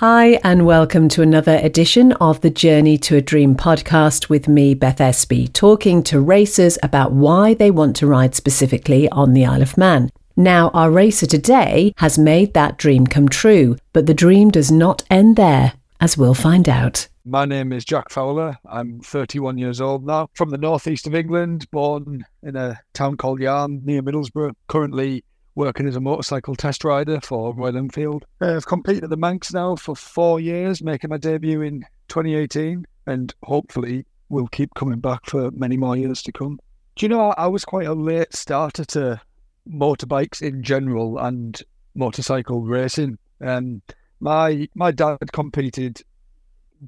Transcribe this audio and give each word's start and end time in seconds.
Hi, 0.00 0.38
and 0.44 0.66
welcome 0.66 1.08
to 1.08 1.22
another 1.22 1.58
edition 1.62 2.12
of 2.12 2.42
the 2.42 2.50
Journey 2.50 2.98
to 2.98 3.16
a 3.16 3.22
Dream 3.22 3.54
podcast 3.54 4.28
with 4.28 4.46
me, 4.46 4.74
Beth 4.74 5.00
Espy, 5.00 5.48
talking 5.48 6.02
to 6.02 6.20
racers 6.20 6.76
about 6.82 7.12
why 7.12 7.54
they 7.54 7.70
want 7.70 7.96
to 7.96 8.06
ride 8.06 8.34
specifically 8.34 9.08
on 9.08 9.32
the 9.32 9.46
Isle 9.46 9.62
of 9.62 9.78
Man. 9.78 10.10
Now, 10.36 10.68
our 10.74 10.90
racer 10.90 11.24
today 11.24 11.94
has 11.96 12.18
made 12.18 12.52
that 12.52 12.76
dream 12.76 13.06
come 13.06 13.26
true, 13.26 13.78
but 13.94 14.04
the 14.04 14.12
dream 14.12 14.50
does 14.50 14.70
not 14.70 15.02
end 15.08 15.36
there, 15.36 15.72
as 15.98 16.18
we'll 16.18 16.34
find 16.34 16.68
out. 16.68 17.08
My 17.24 17.46
name 17.46 17.72
is 17.72 17.86
Jack 17.86 18.10
Fowler. 18.10 18.58
I'm 18.68 19.00
31 19.00 19.56
years 19.56 19.80
old 19.80 20.04
now, 20.04 20.28
from 20.34 20.50
the 20.50 20.58
northeast 20.58 21.06
of 21.06 21.14
England, 21.14 21.70
born 21.70 22.22
in 22.42 22.54
a 22.54 22.78
town 22.92 23.16
called 23.16 23.40
Yarm 23.40 23.82
near 23.82 24.02
Middlesbrough. 24.02 24.52
Currently 24.68 25.24
working 25.56 25.88
as 25.88 25.96
a 25.96 26.00
motorcycle 26.00 26.54
test 26.54 26.84
rider 26.84 27.18
for 27.20 27.52
Royal 27.54 27.78
Enfield. 27.78 28.24
Uh, 28.40 28.56
I've 28.56 28.66
competed 28.66 29.04
at 29.04 29.10
the 29.10 29.16
Manx 29.16 29.52
now 29.52 29.74
for 29.74 29.96
four 29.96 30.38
years, 30.38 30.82
making 30.82 31.10
my 31.10 31.16
debut 31.16 31.62
in 31.62 31.80
2018, 32.08 32.86
and 33.06 33.34
hopefully 33.42 34.04
will 34.28 34.48
keep 34.48 34.74
coming 34.74 35.00
back 35.00 35.24
for 35.24 35.50
many 35.52 35.76
more 35.76 35.96
years 35.96 36.22
to 36.22 36.32
come. 36.32 36.60
Do 36.94 37.06
you 37.06 37.08
know, 37.08 37.30
I 37.36 37.46
was 37.46 37.64
quite 37.64 37.86
a 37.86 37.94
late 37.94 38.34
starter 38.34 38.84
to 38.84 39.20
motorbikes 39.68 40.42
in 40.42 40.62
general 40.62 41.18
and 41.18 41.60
motorcycle 41.94 42.62
racing. 42.62 43.18
Um, 43.40 43.82
my 44.20 44.68
my 44.74 44.90
dad 44.90 45.32
competed 45.32 46.02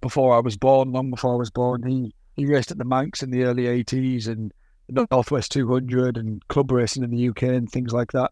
before 0.01 0.35
I 0.35 0.41
was 0.41 0.57
born, 0.57 0.93
long 0.93 1.10
before 1.10 1.35
I 1.35 1.37
was 1.37 1.51
born. 1.51 1.82
He 1.82 2.15
he 2.37 2.46
raced 2.46 2.71
at 2.71 2.79
the 2.79 2.85
Manx 2.85 3.23
in 3.23 3.30
the 3.30 3.45
early 3.45 3.65
80s 3.65 4.29
and 4.29 4.52
the 4.88 5.07
Northwest 5.10 5.52
200 5.52 6.16
and 6.16 6.46
club 6.48 6.71
racing 6.71 7.02
in 7.02 7.10
the 7.10 7.29
UK 7.29 7.43
and 7.43 7.71
things 7.71 7.93
like 7.93 8.12
that 8.12 8.30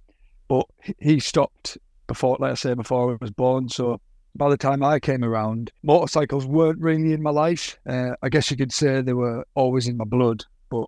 but 0.48 0.66
he 0.98 1.20
stopped 1.20 1.78
before, 2.06 2.36
like 2.40 2.52
I 2.52 2.54
say, 2.54 2.74
before 2.74 3.12
I 3.12 3.16
was 3.20 3.30
born. 3.30 3.68
So 3.68 4.00
by 4.34 4.48
the 4.48 4.56
time 4.56 4.82
I 4.82 5.00
came 5.00 5.24
around, 5.24 5.72
motorcycles 5.82 6.46
weren't 6.46 6.80
really 6.80 7.12
in 7.12 7.22
my 7.22 7.30
life. 7.30 7.78
Uh, 7.86 8.10
I 8.22 8.28
guess 8.28 8.50
you 8.50 8.56
could 8.56 8.72
say 8.72 9.00
they 9.00 9.12
were 9.12 9.44
always 9.54 9.88
in 9.88 9.96
my 9.96 10.04
blood. 10.04 10.44
But 10.70 10.86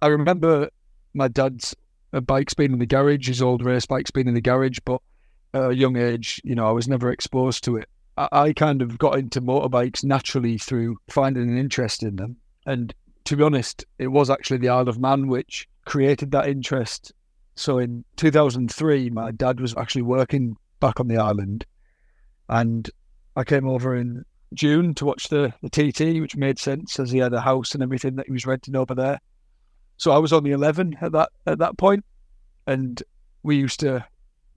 I 0.00 0.08
remember 0.08 0.70
my 1.12 1.28
dad's 1.28 1.74
uh, 2.12 2.20
bikes 2.20 2.54
being 2.54 2.72
in 2.72 2.78
the 2.78 2.86
garage, 2.86 3.28
his 3.28 3.42
old 3.42 3.64
race 3.64 3.86
bikes 3.86 4.10
being 4.10 4.28
in 4.28 4.34
the 4.34 4.40
garage. 4.40 4.78
But 4.84 5.00
at 5.52 5.70
a 5.70 5.74
young 5.74 5.96
age, 5.96 6.40
you 6.44 6.54
know, 6.54 6.66
I 6.66 6.72
was 6.72 6.88
never 6.88 7.10
exposed 7.10 7.64
to 7.64 7.76
it. 7.76 7.88
I, 8.16 8.28
I 8.32 8.52
kind 8.52 8.82
of 8.82 8.98
got 8.98 9.18
into 9.18 9.40
motorbikes 9.40 10.04
naturally 10.04 10.58
through 10.58 10.98
finding 11.08 11.48
an 11.48 11.58
interest 11.58 12.02
in 12.02 12.16
them. 12.16 12.36
And 12.66 12.94
to 13.24 13.36
be 13.36 13.42
honest, 13.42 13.84
it 13.98 14.08
was 14.08 14.30
actually 14.30 14.58
the 14.58 14.68
Isle 14.68 14.88
of 14.88 14.98
Man 14.98 15.28
which 15.28 15.68
created 15.84 16.30
that 16.30 16.48
interest 16.48 17.12
so 17.56 17.78
in 17.78 18.04
2003, 18.16 19.10
my 19.10 19.30
dad 19.30 19.60
was 19.60 19.76
actually 19.76 20.02
working 20.02 20.56
back 20.80 21.00
on 21.00 21.08
the 21.08 21.18
island, 21.18 21.66
and 22.48 22.90
I 23.36 23.44
came 23.44 23.68
over 23.68 23.96
in 23.96 24.24
June 24.52 24.94
to 24.94 25.04
watch 25.04 25.28
the, 25.28 25.52
the 25.62 25.70
TT, 25.70 26.20
which 26.20 26.36
made 26.36 26.58
sense 26.58 26.98
as 26.98 27.10
he 27.10 27.18
had 27.18 27.32
a 27.32 27.40
house 27.40 27.74
and 27.74 27.82
everything 27.82 28.16
that 28.16 28.26
he 28.26 28.32
was 28.32 28.46
renting 28.46 28.76
over 28.76 28.94
there. 28.94 29.20
So 29.96 30.10
I 30.10 30.18
was 30.18 30.32
only 30.32 30.50
11 30.50 30.98
at 31.00 31.12
that 31.12 31.30
at 31.46 31.58
that 31.58 31.78
point, 31.78 32.04
and 32.66 33.02
we 33.42 33.56
used 33.56 33.80
to 33.80 34.04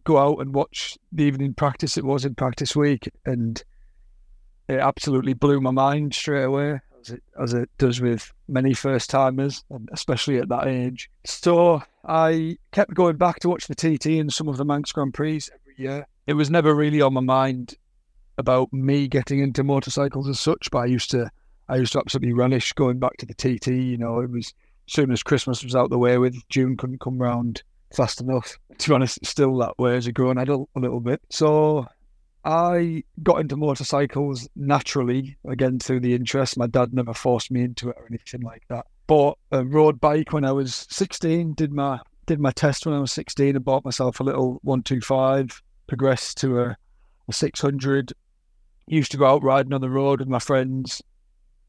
go 0.04 0.18
out 0.18 0.40
and 0.40 0.54
watch 0.54 0.98
the 1.12 1.24
evening 1.24 1.54
practice. 1.54 1.98
It 1.98 2.06
was 2.06 2.26
in 2.26 2.36
practice 2.36 2.76
week, 2.76 3.10
and 3.26 3.62
it 4.68 4.80
absolutely 4.80 5.34
blew 5.34 5.62
my 5.62 5.72
mind 5.72 6.14
straight 6.16 6.44
away 6.44 6.82
as 7.08 7.14
it 7.16 7.24
as 7.42 7.54
it 7.54 7.70
does 7.78 8.02
with 8.02 8.32
many 8.48 8.74
first 8.74 9.10
timers, 9.10 9.64
and 9.70 9.90
especially 9.92 10.38
at 10.38 10.50
that 10.50 10.68
age. 10.68 11.10
So 11.26 11.82
I 12.06 12.58
kept 12.72 12.94
going 12.94 13.18
back 13.18 13.40
to 13.40 13.50
watch 13.50 13.68
the 13.68 13.76
TT 13.76 14.20
and 14.20 14.34
some 14.34 14.48
of 14.48 14.58
the 14.58 14.66
Manx 14.66 14.92
Grand 14.92 15.14
Prix 15.14 15.42
every 15.54 15.76
year. 15.78 16.08
It 16.26 16.34
was 16.34 16.50
never 16.50 16.76
really 16.76 17.02
on 17.02 17.14
my 17.14 17.22
mind 17.22 17.76
about 18.38 18.72
me 18.72 19.08
getting 19.08 19.40
into 19.40 19.64
motorcycles 19.64 20.30
as 20.30 20.40
such, 20.40 20.70
but 20.72 20.80
I 20.80 20.86
used 20.86 21.12
to 21.12 21.32
I 21.70 21.78
used 21.78 21.94
to 21.94 22.00
absolutely 22.00 22.34
relish 22.34 22.74
going 22.74 23.00
back 23.00 23.18
to 23.18 23.26
the 23.26 23.34
TT. 23.34 23.68
You 23.68 23.98
know, 23.98 24.20
it 24.20 24.30
was 24.30 24.54
as 24.88 24.94
soon 24.94 25.12
as 25.12 25.24
Christmas 25.24 25.64
was 25.64 25.76
out 25.76 25.90
the 25.90 25.98
way 25.98 26.18
with 26.18 26.38
June 26.50 26.78
couldn't 26.78 27.02
come 27.02 27.18
round 27.18 27.64
fast 27.96 28.22
enough. 28.22 28.58
To 28.78 28.90
be 28.90 28.94
honest, 28.94 29.26
still 29.26 29.58
that 29.58 29.80
way 29.80 29.98
as 29.98 30.06
a 30.06 30.12
grown 30.12 30.38
adult 30.38 30.70
a 30.76 30.80
little 30.80 31.00
bit. 31.00 31.20
So 31.32 31.88
I 32.48 33.04
got 33.24 33.42
into 33.42 33.58
motorcycles 33.58 34.48
naturally, 34.56 35.38
again 35.46 35.80
through 35.80 36.00
the 36.00 36.14
interest. 36.16 36.58
My 36.58 36.68
dad 36.68 36.94
never 36.94 37.14
forced 37.14 37.52
me 37.52 37.62
into 37.62 37.90
it 37.90 37.98
or 37.98 38.08
anything 38.08 38.40
like 38.40 38.64
that. 38.70 38.86
Bought 39.06 39.38
a 39.52 39.66
road 39.66 40.00
bike 40.00 40.32
when 40.32 40.46
I 40.46 40.54
was 40.54 40.88
16, 40.90 41.56
did 41.56 41.74
my 41.74 42.00
did 42.26 42.40
my 42.40 42.52
test 42.52 42.86
when 42.86 42.96
I 42.96 43.00
was 43.00 43.12
16 43.12 43.58
and 43.58 43.66
bought 43.66 43.84
myself 43.84 44.22
a 44.22 44.24
little 44.24 44.60
125, 44.64 45.62
progressed 45.88 46.38
to 46.38 46.62
a, 46.62 46.78
a 47.28 47.34
600. 47.34 48.14
Used 48.88 49.12
to 49.12 49.18
go 49.18 49.26
out 49.26 49.44
riding 49.44 49.74
on 49.74 49.82
the 49.82 49.90
road 49.90 50.20
with 50.20 50.30
my 50.30 50.40
friends 50.40 51.02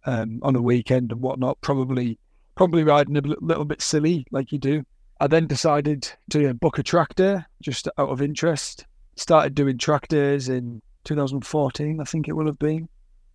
um, 0.05 0.39
on 0.43 0.55
a 0.55 0.63
weekend 0.63 1.11
and 1.11 1.21
whatnot, 1.21 1.61
probably 1.61 2.21
probably 2.55 2.85
riding 2.85 3.17
a 3.17 3.21
little 3.21 3.65
bit 3.65 3.83
silly 3.83 4.29
like 4.31 4.53
you 4.53 4.59
do. 4.59 4.85
I 5.21 5.27
then 5.27 5.49
decided 5.49 6.09
to 6.31 6.55
book 6.55 6.79
a 6.79 6.85
track 6.85 7.17
day 7.17 7.41
just 7.61 7.89
out 7.99 8.11
of 8.11 8.23
interest 8.23 8.87
started 9.19 9.55
doing 9.55 9.77
track 9.79 10.09
days 10.09 10.49
in 10.49 10.81
2014, 11.05 12.01
I 12.01 12.05
think 12.05 12.29
it 12.29 12.35
will 12.35 12.47
have 12.47 12.59
been. 12.59 12.89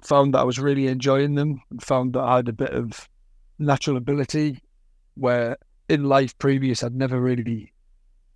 Found 0.03 0.33
that 0.33 0.39
I 0.39 0.43
was 0.43 0.59
really 0.59 0.87
enjoying 0.87 1.35
them 1.35 1.61
and 1.69 1.83
found 1.83 2.13
that 2.13 2.21
I 2.21 2.37
had 2.37 2.49
a 2.49 2.53
bit 2.53 2.71
of 2.71 3.07
natural 3.59 3.97
ability 3.97 4.61
where 5.15 5.57
in 5.89 6.05
life 6.05 6.37
previous 6.37 6.83
I'd 6.83 6.95
never 6.95 7.21
really 7.21 7.71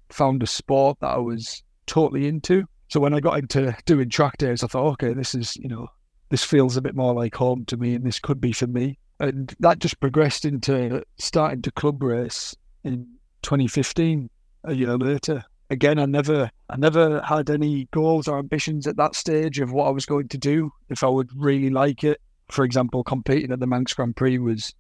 found 0.10 0.44
a 0.44 0.48
sport 0.48 0.98
that 1.02 1.10
I 1.10 1.18
was 1.18 1.64
totally 1.86 2.28
into. 2.28 2.66
So 2.90 3.00
when 3.00 3.14
I 3.14 3.20
got 3.20 3.40
into 3.40 3.76
doing 3.86 4.10
track 4.10 4.38
days, 4.38 4.64
I 4.64 4.68
thought, 4.68 4.92
okay, 4.94 5.14
this 5.14 5.36
is, 5.36 5.56
you 5.58 5.68
know, 5.68 5.88
this 6.30 6.44
feels 6.44 6.78
a 6.78 6.82
bit 6.82 6.96
more 6.96 7.14
like 7.14 7.36
home 7.36 7.66
to 7.66 7.78
me 7.78 7.96
and 7.96 8.06
this 8.06 8.20
could 8.20 8.40
be 8.40 8.52
for 8.52 8.68
me. 8.68 8.98
And 9.20 9.54
that 9.60 9.80
just 9.80 10.00
progressed 10.00 10.46
into 10.46 11.04
starting 11.18 11.62
to 11.64 11.72
club 11.72 12.04
race 12.04 12.56
in 12.84 13.08
2015, 13.42 14.30
a 14.66 14.74
year 14.74 14.98
later 14.98 15.44
again, 15.70 16.00
I 16.00 16.06
never, 16.06 16.52
I 16.70 16.78
never 16.78 17.22
had 17.22 17.50
any 17.50 17.88
goals 17.92 18.28
or 18.28 18.40
ambitions 18.40 18.88
at 18.88 18.98
that 18.98 19.16
stage 19.16 19.60
of 19.60 19.72
what 19.72 19.88
I 19.88 19.92
was 19.92 20.06
going 20.06 20.28
to 20.30 20.38
do. 20.38 20.72
If 20.90 21.04
I 21.04 21.08
would 21.08 21.30
really 21.36 21.70
like 21.70 22.04
it, 22.04 22.22
for 22.50 22.64
example, 22.64 23.04
competing 23.04 23.52
at 23.52 23.60
the 23.60 23.68
Manx 23.68 23.94
Grand 23.94 24.16
Prix 24.16 24.38
was 24.38 24.74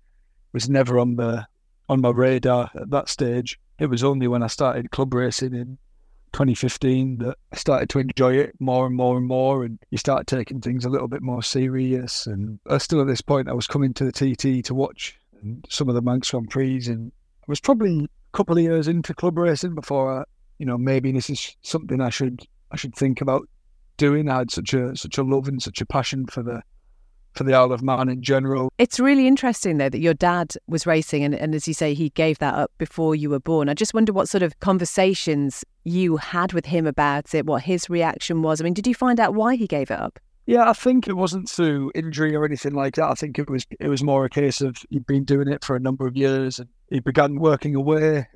was 0.53 0.69
never 0.69 0.97
on 0.99 1.17
the 1.17 1.45
on 1.89 2.01
my 2.01 2.09
radar 2.09 2.71
at 2.75 2.89
that 2.89 3.09
stage. 3.09 3.59
It 3.79 3.87
was 3.87 4.03
only 4.03 4.27
when 4.27 4.43
I 4.43 4.47
started 4.47 4.91
club 4.91 5.13
racing 5.13 5.53
in 5.53 5.77
2015 6.33 7.19
that 7.19 7.37
I 7.51 7.55
started 7.55 7.89
to 7.89 7.99
enjoy 7.99 8.35
it 8.35 8.55
more 8.59 8.85
and 8.85 8.95
more 8.95 9.17
and 9.17 9.27
more, 9.27 9.63
and 9.63 9.79
you 9.91 9.97
start 9.97 10.27
taking 10.27 10.61
things 10.61 10.85
a 10.85 10.89
little 10.89 11.07
bit 11.07 11.21
more 11.21 11.43
serious. 11.43 12.25
And 12.27 12.59
still 12.77 13.01
at 13.01 13.07
this 13.07 13.21
point, 13.21 13.49
I 13.49 13.53
was 13.53 13.67
coming 13.67 13.93
to 13.95 14.05
the 14.05 14.11
TT 14.11 14.65
to 14.65 14.73
watch 14.73 15.19
some 15.69 15.89
of 15.89 15.95
the 15.95 16.01
Manx 16.01 16.31
Grand 16.31 16.49
Prix, 16.49 16.87
and 16.87 17.11
I 17.41 17.45
was 17.47 17.59
probably 17.59 18.05
a 18.05 18.37
couple 18.37 18.57
of 18.57 18.63
years 18.63 18.87
into 18.87 19.13
club 19.13 19.37
racing 19.37 19.75
before 19.75 20.21
I 20.21 20.23
you 20.59 20.65
know, 20.65 20.77
maybe 20.77 21.11
this 21.11 21.29
is 21.29 21.55
something 21.61 22.01
I 22.01 22.09
should 22.09 22.45
I 22.71 22.75
should 22.75 22.95
think 22.95 23.21
about 23.21 23.47
doing. 23.97 24.29
I 24.29 24.39
had 24.39 24.51
such 24.51 24.73
a 24.73 24.95
such 24.95 25.17
a 25.17 25.23
love 25.23 25.47
and 25.47 25.61
such 25.61 25.81
a 25.81 25.85
passion 25.85 26.27
for 26.27 26.43
the 26.43 26.61
for 27.33 27.43
the 27.43 27.53
Isle 27.53 27.71
of 27.71 27.83
Man 27.83 28.09
in 28.09 28.21
general. 28.21 28.69
It's 28.77 28.99
really 28.99 29.27
interesting 29.27 29.77
though 29.77 29.89
that 29.89 29.99
your 29.99 30.15
dad 30.15 30.53
was 30.67 30.87
racing 30.87 31.23
and, 31.23 31.35
and 31.35 31.53
as 31.53 31.67
you 31.67 31.73
say 31.73 31.93
he 31.93 32.09
gave 32.09 32.39
that 32.39 32.55
up 32.55 32.71
before 32.77 33.15
you 33.15 33.29
were 33.29 33.39
born. 33.39 33.69
I 33.69 33.75
just 33.75 33.93
wonder 33.93 34.11
what 34.11 34.27
sort 34.27 34.41
of 34.41 34.59
conversations 34.59 35.63
you 35.83 36.17
had 36.17 36.53
with 36.53 36.65
him 36.65 36.87
about 36.87 37.33
it, 37.35 37.45
what 37.45 37.63
his 37.63 37.89
reaction 37.89 38.41
was. 38.41 38.59
I 38.59 38.63
mean, 38.63 38.73
did 38.73 38.87
you 38.87 38.95
find 38.95 39.19
out 39.19 39.35
why 39.35 39.55
he 39.55 39.67
gave 39.67 39.91
it 39.91 39.99
up? 39.99 40.19
Yeah, 40.47 40.69
I 40.69 40.73
think 40.73 41.07
it 41.07 41.13
wasn't 41.13 41.49
through 41.49 41.91
injury 41.93 42.33
or 42.33 42.45
anything 42.45 42.73
like 42.73 42.95
that. 42.95 43.09
I 43.09 43.13
think 43.13 43.37
it 43.37 43.49
was 43.49 43.67
it 43.79 43.89
was 43.89 44.01
more 44.01 44.25
a 44.25 44.29
case 44.29 44.61
of 44.61 44.77
he'd 44.89 45.05
been 45.05 45.23
doing 45.23 45.47
it 45.47 45.63
for 45.63 45.75
a 45.75 45.79
number 45.79 46.07
of 46.07 46.17
years 46.17 46.57
and 46.57 46.69
he 46.89 46.99
began 47.01 47.35
working 47.39 47.75
away 47.75 48.27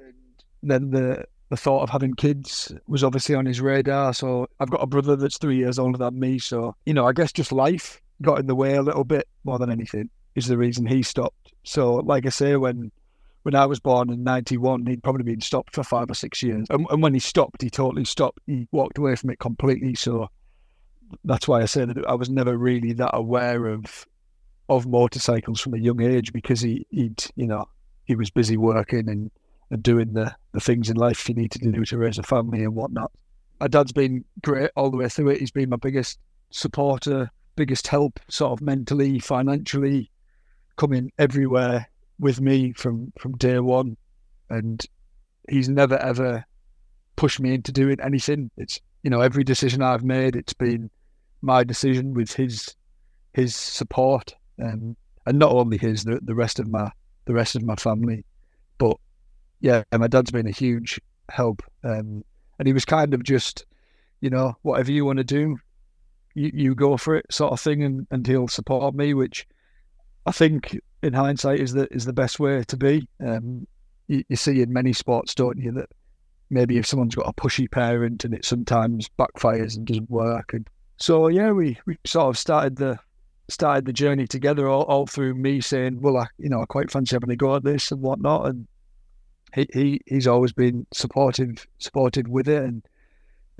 and 0.61 0.69
then 0.71 0.91
the 0.91 1.25
the 1.51 1.57
thought 1.57 1.83
of 1.83 1.89
having 1.89 2.13
kids 2.13 2.73
was 2.87 3.03
obviously 3.03 3.35
on 3.35 3.45
his 3.45 3.59
radar. 3.59 4.13
So 4.13 4.47
I've 4.61 4.69
got 4.69 4.81
a 4.81 4.87
brother 4.87 5.17
that's 5.17 5.37
three 5.37 5.57
years 5.57 5.77
older 5.77 5.97
than 5.97 6.17
me. 6.17 6.39
So, 6.39 6.77
you 6.85 6.93
know, 6.93 7.05
I 7.05 7.11
guess 7.11 7.33
just 7.33 7.51
life 7.51 8.01
got 8.21 8.39
in 8.39 8.47
the 8.47 8.55
way 8.55 8.75
a 8.75 8.81
little 8.81 9.03
bit 9.03 9.27
more 9.43 9.59
than 9.59 9.69
anything 9.69 10.09
is 10.35 10.47
the 10.47 10.57
reason 10.57 10.85
he 10.85 11.03
stopped. 11.03 11.51
So, 11.63 11.95
like 11.95 12.25
I 12.25 12.29
say, 12.29 12.55
when 12.55 12.89
when 13.43 13.53
I 13.53 13.65
was 13.65 13.81
born 13.81 14.13
in 14.13 14.23
91, 14.23 14.85
he'd 14.85 15.03
probably 15.03 15.25
been 15.25 15.41
stopped 15.41 15.75
for 15.75 15.83
five 15.83 16.09
or 16.09 16.13
six 16.13 16.41
years. 16.41 16.67
And, 16.69 16.87
and 16.89 17.01
when 17.01 17.13
he 17.13 17.19
stopped, 17.19 17.61
he 17.61 17.69
totally 17.69 18.05
stopped. 18.05 18.39
He 18.47 18.69
walked 18.71 18.97
away 18.97 19.15
from 19.15 19.31
it 19.31 19.39
completely. 19.39 19.95
So 19.95 20.29
that's 21.25 21.49
why 21.49 21.61
I 21.61 21.65
say 21.65 21.83
that 21.83 21.97
I 22.07 22.13
was 22.13 22.29
never 22.29 22.57
really 22.57 22.93
that 22.93 23.11
aware 23.13 23.65
of 23.65 24.07
of 24.69 24.87
motorcycles 24.87 25.59
from 25.59 25.73
a 25.73 25.79
young 25.79 26.01
age 26.01 26.31
because 26.31 26.61
he, 26.61 26.87
he'd, 26.91 27.25
you 27.35 27.45
know, 27.45 27.65
he 28.05 28.15
was 28.15 28.29
busy 28.29 28.55
working 28.55 29.09
and 29.09 29.29
and 29.71 29.81
doing 29.81 30.13
the, 30.13 30.35
the 30.51 30.59
things 30.59 30.89
in 30.89 30.97
life 30.97 31.27
you 31.27 31.33
need 31.33 31.51
to 31.51 31.59
do 31.59 31.83
to 31.85 31.97
raise 31.97 32.17
a 32.17 32.23
family 32.23 32.63
and 32.63 32.75
whatnot. 32.75 33.11
My 33.59 33.67
dad's 33.67 33.93
been 33.93 34.25
great 34.41 34.69
all 34.75 34.91
the 34.91 34.97
way 34.97 35.09
through 35.09 35.29
it. 35.29 35.39
He's 35.39 35.51
been 35.51 35.69
my 35.69 35.77
biggest 35.77 36.19
supporter, 36.49 37.31
biggest 37.55 37.87
help, 37.87 38.19
sort 38.27 38.51
of 38.51 38.61
mentally, 38.61 39.19
financially, 39.19 40.11
coming 40.75 41.11
everywhere 41.17 41.87
with 42.19 42.41
me 42.41 42.73
from 42.73 43.11
from 43.17 43.37
day 43.37 43.59
one, 43.59 43.97
and 44.49 44.85
he's 45.49 45.69
never 45.69 45.97
ever 45.97 46.45
pushed 47.15 47.39
me 47.39 47.53
into 47.53 47.71
doing 47.71 47.99
anything. 48.01 48.51
It's 48.57 48.79
you 49.03 49.09
know 49.09 49.21
every 49.21 49.43
decision 49.43 49.81
I've 49.81 50.03
made, 50.03 50.35
it's 50.35 50.53
been 50.53 50.89
my 51.41 51.63
decision 51.63 52.13
with 52.13 52.33
his 52.33 52.75
his 53.33 53.55
support, 53.55 54.35
um, 54.61 54.95
and 55.25 55.39
not 55.39 55.51
only 55.51 55.77
his, 55.77 56.03
the, 56.03 56.19
the 56.23 56.35
rest 56.35 56.59
of 56.59 56.67
my 56.67 56.91
the 57.25 57.33
rest 57.33 57.55
of 57.55 57.63
my 57.63 57.75
family. 57.75 58.25
But 58.77 58.97
yeah, 59.61 59.83
and 59.91 60.01
my 60.01 60.07
dad's 60.07 60.31
been 60.31 60.47
a 60.47 60.51
huge 60.51 60.99
help, 61.29 61.61
um, 61.83 62.23
and 62.59 62.67
he 62.67 62.73
was 62.73 62.85
kind 62.85 63.13
of 63.13 63.23
just, 63.23 63.65
you 64.19 64.29
know, 64.29 64.55
whatever 64.63 64.91
you 64.91 65.05
want 65.05 65.17
to 65.17 65.23
do, 65.23 65.57
you, 66.35 66.51
you 66.53 66.75
go 66.75 66.97
for 66.97 67.15
it, 67.15 67.25
sort 67.31 67.53
of 67.53 67.59
thing, 67.59 67.83
and, 67.83 68.07
and 68.11 68.25
he'll 68.27 68.47
support 68.47 68.93
me, 68.95 69.13
which 69.13 69.47
I 70.25 70.31
think 70.31 70.77
in 71.01 71.13
hindsight 71.13 71.59
is 71.59 71.73
the 71.73 71.87
is 71.91 72.05
the 72.05 72.13
best 72.13 72.39
way 72.39 72.63
to 72.63 72.77
be. 72.77 73.07
Um, 73.25 73.67
you, 74.07 74.23
you 74.29 74.35
see 74.35 74.61
in 74.61 74.73
many 74.73 74.93
sports, 74.93 75.33
don't 75.33 75.57
you, 75.57 75.71
that 75.73 75.89
maybe 76.49 76.77
if 76.77 76.85
someone's 76.85 77.15
got 77.15 77.29
a 77.29 77.33
pushy 77.33 77.69
parent 77.69 78.25
and 78.25 78.33
it 78.33 78.45
sometimes 78.45 79.09
backfires 79.17 79.77
and 79.77 79.87
doesn't 79.87 80.09
work. 80.09 80.53
And 80.53 80.67
so 80.97 81.27
yeah, 81.27 81.51
we, 81.51 81.77
we 81.85 81.97
sort 82.05 82.27
of 82.27 82.37
started 82.37 82.75
the 82.75 82.99
started 83.49 83.85
the 83.85 83.93
journey 83.93 84.27
together 84.27 84.67
all, 84.67 84.83
all 84.83 85.07
through 85.07 85.33
me 85.33 85.61
saying, 85.61 86.01
well, 86.01 86.17
I 86.17 86.27
you 86.37 86.49
know 86.49 86.61
I 86.61 86.65
quite 86.65 86.91
fancy 86.91 87.15
having 87.15 87.31
a 87.31 87.35
go 87.35 87.55
at 87.55 87.63
this 87.63 87.91
and 87.91 88.01
whatnot, 88.01 88.47
and 88.47 88.67
he, 89.53 89.67
he 89.73 90.01
he's 90.05 90.27
always 90.27 90.53
been 90.53 90.85
supportive 90.93 91.65
supportive 91.79 92.27
with 92.27 92.47
it. 92.47 92.63
And 92.63 92.83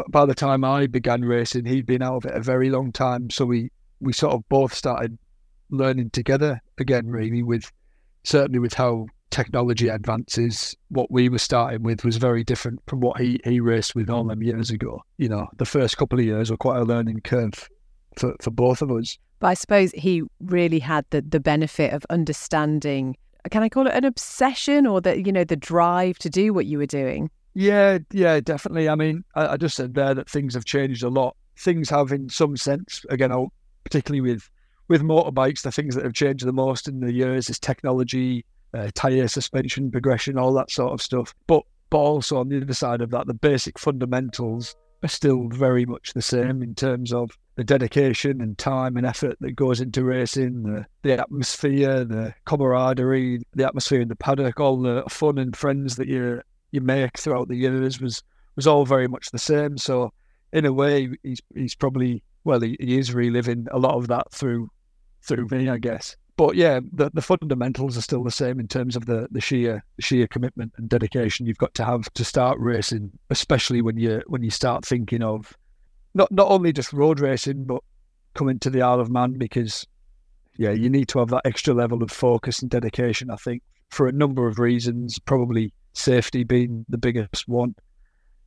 by 0.10 0.26
the 0.26 0.36
time 0.36 0.64
I 0.64 0.88
began 0.88 1.24
racing, 1.24 1.66
he'd 1.66 1.86
been 1.86 2.02
out 2.02 2.18
of 2.18 2.26
it 2.26 2.36
a 2.36 2.42
very 2.42 2.70
long 2.70 2.92
time, 2.92 3.30
so 3.30 3.46
we 3.46 3.72
we 4.00 4.14
sort 4.14 4.34
of 4.34 4.48
both 4.50 4.74
started 4.74 5.18
learning 5.70 6.10
together 6.10 6.62
again, 6.78 7.08
really, 7.08 7.44
with 7.44 7.72
certainly 8.24 8.60
with 8.60 8.74
how 8.74 9.08
technology 9.32 9.88
advances, 9.88 10.76
what 10.90 11.10
we 11.10 11.30
were 11.30 11.40
starting 11.40 11.82
with 11.82 12.04
was 12.04 12.18
very 12.18 12.44
different 12.44 12.80
from 12.88 13.00
what 13.00 13.20
he, 13.20 13.40
he 13.44 13.60
raced 13.60 13.96
with 13.96 14.10
all 14.10 14.26
them 14.26 14.44
years 14.44 14.70
ago. 14.70 15.02
You 15.18 15.30
know, 15.30 15.48
the 15.58 15.66
first 15.66 15.98
couple 15.98 16.20
of 16.20 16.26
years 16.26 16.52
were 16.52 16.58
quite 16.58 16.78
a 16.78 16.84
learning 16.84 17.22
curve 17.22 17.70
for, 18.18 18.36
for 18.42 18.52
both 18.52 18.82
of 18.82 18.92
us. 18.92 19.18
But 19.40 19.48
I 19.48 19.54
suppose 19.56 19.92
he 19.94 20.24
really 20.42 20.80
had 20.80 21.06
the, 21.10 21.22
the 21.22 21.40
benefit 21.40 21.94
of 21.94 22.06
understanding 22.10 23.16
can 23.50 23.64
I 23.64 23.70
call 23.70 23.88
it 23.88 23.94
an 23.94 24.06
obsession 24.06 24.86
or 24.86 25.02
the 25.02 25.18
you 25.22 25.32
know, 25.32 25.44
the 25.44 25.56
drive 25.56 26.18
to 26.20 26.30
do 26.30 26.54
what 26.54 26.66
you 26.66 26.78
were 26.78 26.86
doing? 26.86 27.30
Yeah, 27.54 28.00
yeah, 28.12 28.40
definitely. 28.40 28.88
I 28.88 28.96
mean, 28.96 29.24
I, 29.36 29.54
I 29.54 29.58
just 29.58 29.76
said 29.76 29.94
there 29.94 30.14
that 30.14 30.30
things 30.30 30.54
have 30.54 30.66
changed 30.66 31.04
a 31.04 31.10
lot. 31.10 31.36
Things 31.58 31.90
have 31.90 32.12
in 32.12 32.30
some 32.30 32.56
sense, 32.56 33.06
again, 33.10 33.32
particularly 33.84 34.22
with 34.22 34.50
with 34.88 35.02
motorbikes, 35.02 35.62
the 35.62 35.72
things 35.72 35.96
that 35.96 36.04
have 36.04 36.14
changed 36.14 36.46
the 36.46 36.52
most 36.52 36.88
in 36.88 37.00
the 37.00 37.14
years 37.14 37.50
is 37.50 37.58
technology, 37.58 38.46
uh, 38.74 38.90
tire 38.94 39.28
suspension 39.28 39.90
progression, 39.90 40.38
all 40.38 40.54
that 40.54 40.70
sort 40.70 40.94
of 40.94 41.02
stuff. 41.02 41.34
But 41.48 41.64
but 41.90 42.00
also 42.00 42.38
on 42.38 42.50
the 42.50 42.62
other 42.62 42.74
side 42.74 43.02
of 43.02 43.10
that, 43.12 43.28
the 43.28 43.34
basic 43.34 43.78
fundamentals 43.78 44.76
are 45.04 45.10
still 45.10 45.48
very 45.50 45.86
much 45.86 46.14
the 46.14 46.22
same 46.22 46.62
in 46.62 46.76
terms 46.76 47.12
of 47.12 47.32
the 47.62 47.66
dedication 47.66 48.42
and 48.42 48.58
time 48.58 48.98
and 48.98 49.06
effort 49.06 49.38
that 49.40 49.52
goes 49.52 49.80
into 49.80 50.04
racing, 50.04 50.64
the, 50.64 50.84
the 51.04 51.14
atmosphere, 51.20 52.04
the 52.04 52.34
camaraderie, 52.46 53.44
the 53.54 53.68
atmosphere 53.68 54.02
in 54.02 54.08
the 54.08 54.16
paddock, 54.16 54.60
all 54.60 54.82
the 54.82 55.04
fun 55.08 55.38
and 55.38 55.56
friends 55.56 55.96
that 55.98 56.08
you 56.08 56.42
you 56.72 56.82
make 56.82 57.20
throughout 57.20 57.50
the 57.50 57.56
years 57.56 58.02
was 58.02 58.24
was 58.56 58.66
all 58.66 58.84
very 58.84 59.08
much 59.08 59.30
the 59.30 59.38
same. 59.38 59.78
So 59.78 60.12
in 60.52 60.66
a 60.66 60.74
way, 60.74 61.12
he's 61.22 61.40
he's 61.54 61.76
probably 61.76 62.24
well, 62.44 62.62
he, 62.62 62.76
he 62.80 62.98
is 62.98 63.14
reliving 63.14 63.68
a 63.70 63.78
lot 63.78 63.94
of 63.94 64.08
that 64.08 64.32
through 64.32 64.72
through 65.22 65.48
me, 65.52 65.70
I 65.70 65.78
guess 65.78 66.16
but 66.38 66.56
yeah, 66.56 66.80
the, 66.92 67.12
the 67.14 67.22
fundamentals 67.22 67.96
are 67.96 68.02
still 68.02 68.24
the 68.24 68.32
same 68.32 68.60
in 68.60 68.68
terms 68.68 68.96
of 68.96 69.06
the, 69.06 69.28
the 69.30 69.40
sheer 69.40 69.84
sheer 70.00 70.26
commitment 70.26 70.74
and 70.78 70.90
dedication 70.90 71.46
you've 71.46 71.60
got 71.60 71.76
to 71.76 71.86
have 71.86 72.12
to 72.14 72.24
start 72.24 72.58
racing, 72.60 73.12
especially 73.30 73.84
when 73.84 73.96
you 73.98 74.24
when 74.26 74.42
you 74.42 74.50
start 74.50 74.84
thinking 74.84 75.22
of 75.22 75.56
not 76.14 76.32
not 76.32 76.50
only 76.50 76.74
just 76.74 76.94
road 76.94 77.20
racing, 77.20 77.66
but 77.66 77.82
coming 78.34 78.60
to 78.60 78.70
the 78.70 78.82
Isle 78.82 79.00
of 79.00 79.10
Man 79.10 79.34
because 79.34 79.86
yeah, 80.58 80.72
you 80.72 80.90
need 80.90 81.08
to 81.10 81.20
have 81.20 81.30
that 81.30 81.46
extra 81.46 81.74
level 81.74 82.04
of 82.04 82.12
focus 82.12 82.62
and 82.62 82.70
dedication. 82.70 83.30
I 83.30 83.36
think 83.36 83.64
for 83.90 84.08
a 84.08 84.12
number 84.12 84.48
of 84.48 84.60
reasons, 84.60 85.20
probably 85.20 85.74
safety 85.94 86.44
being 86.44 86.86
the 86.90 86.98
biggest 86.98 87.48
one. 87.48 87.76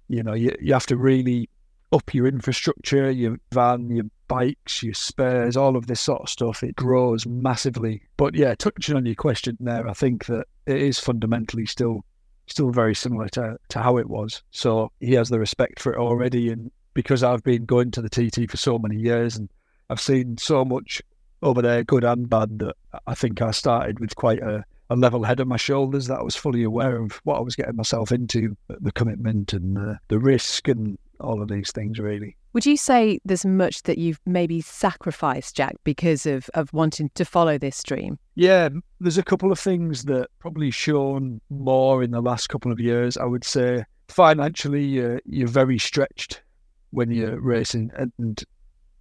You 0.09 0.23
know, 0.23 0.35
you 0.35 0.55
you 0.61 0.73
have 0.73 0.87
to 0.87 0.97
really 0.97 1.49
up 1.93 2.13
your 2.13 2.27
infrastructure, 2.27 3.11
your 3.11 3.39
van, 3.53 3.89
your 3.89 4.07
bikes, 4.27 4.83
your 4.83 4.95
spares, 4.95 5.57
all 5.57 5.77
of 5.77 5.87
this 5.87 6.01
sort 6.01 6.23
of 6.23 6.29
stuff. 6.29 6.63
It 6.63 6.77
grows 6.77 7.27
massively. 7.27 8.03
But 8.17 8.35
yeah, 8.35 8.55
touching 8.55 8.97
on 8.97 9.07
your 9.07 9.15
question 9.15 9.57
there, 9.61 9.89
I 9.89 9.93
think 9.93 10.27
that 10.27 10.47
it 10.67 10.77
is 10.77 10.99
fundamentally 10.99 11.67
still 11.67 12.05
still 12.47 12.71
very 12.71 12.95
similar 12.95 13.29
to, 13.31 13.57
to 13.71 13.79
how 13.79 13.97
it 13.97 14.09
was. 14.09 14.43
So 14.51 14.93
he 15.01 15.15
has 15.15 15.31
the 15.31 15.39
respect 15.39 15.81
for 15.81 15.95
it 15.95 15.99
already. 15.99 16.51
And 16.51 16.71
because 16.95 17.23
I've 17.23 17.43
been 17.43 17.65
going 17.65 17.91
to 17.93 18.03
the 18.03 18.09
TT 18.09 18.51
for 18.51 18.57
so 18.57 18.79
many 18.79 18.97
years 18.97 19.37
and 19.37 19.49
I've 19.91 20.01
seen 20.01 20.39
so 20.39 20.65
much 20.65 21.03
over 21.43 21.61
there, 21.61 21.85
good 21.85 22.05
and 22.05 22.29
bad, 22.29 22.59
that 22.61 22.77
I 23.07 23.15
think 23.15 23.43
I 23.43 23.51
started 23.51 24.01
with 24.01 24.17
quite 24.17 24.41
a, 24.41 24.65
a 24.89 24.97
level 24.97 25.25
head 25.25 25.41
on 25.41 25.49
my 25.49 25.59
shoulders 25.59 26.07
that 26.07 26.19
I 26.21 26.23
was 26.23 26.37
fully 26.37 26.63
aware 26.63 26.97
of 26.97 27.21
what 27.25 27.37
I 27.37 27.41
was 27.41 27.55
getting 27.55 27.77
myself 27.77 28.11
into, 28.13 28.57
the 28.69 28.93
commitment 28.93 29.53
and 29.53 29.77
the, 29.77 29.99
the 30.09 30.19
risk 30.19 30.69
and 30.69 30.99
all 31.21 31.43
of 31.43 31.49
these 31.49 31.71
things, 31.71 31.99
really. 31.99 32.37
Would 32.55 32.67
you 32.67 32.77
say 32.77 33.19
there's 33.25 33.45
much 33.45 33.83
that 33.83 33.99
you've 33.99 34.21
maybe 34.27 34.61
sacrificed, 34.61 35.57
Jack, 35.57 35.75
because 35.85 36.25
of, 36.25 36.49
of 36.55 36.73
wanting 36.73 37.11
to 37.15 37.25
follow 37.25 37.59
this 37.59 37.83
dream? 37.83 38.19
Yeah, 38.37 38.69
there's 39.01 39.19
a 39.19 39.25
couple 39.25 39.53
of 39.53 39.59
things 39.59 40.05
that 40.05 40.29
probably 40.39 40.71
shown 40.71 41.41
more 41.51 42.03
in 42.03 42.13
the 42.13 42.23
last 42.23 42.49
couple 42.49 42.71
of 42.71 42.81
years. 42.81 43.17
I 43.17 43.25
would 43.25 43.45
say 43.45 43.85
financially, 44.09 45.05
uh, 45.05 45.19
you're 45.25 45.49
very 45.49 45.79
stretched 45.79 46.43
when 46.95 47.11
you're 47.11 47.41
racing, 47.41 47.91
and 47.97 48.43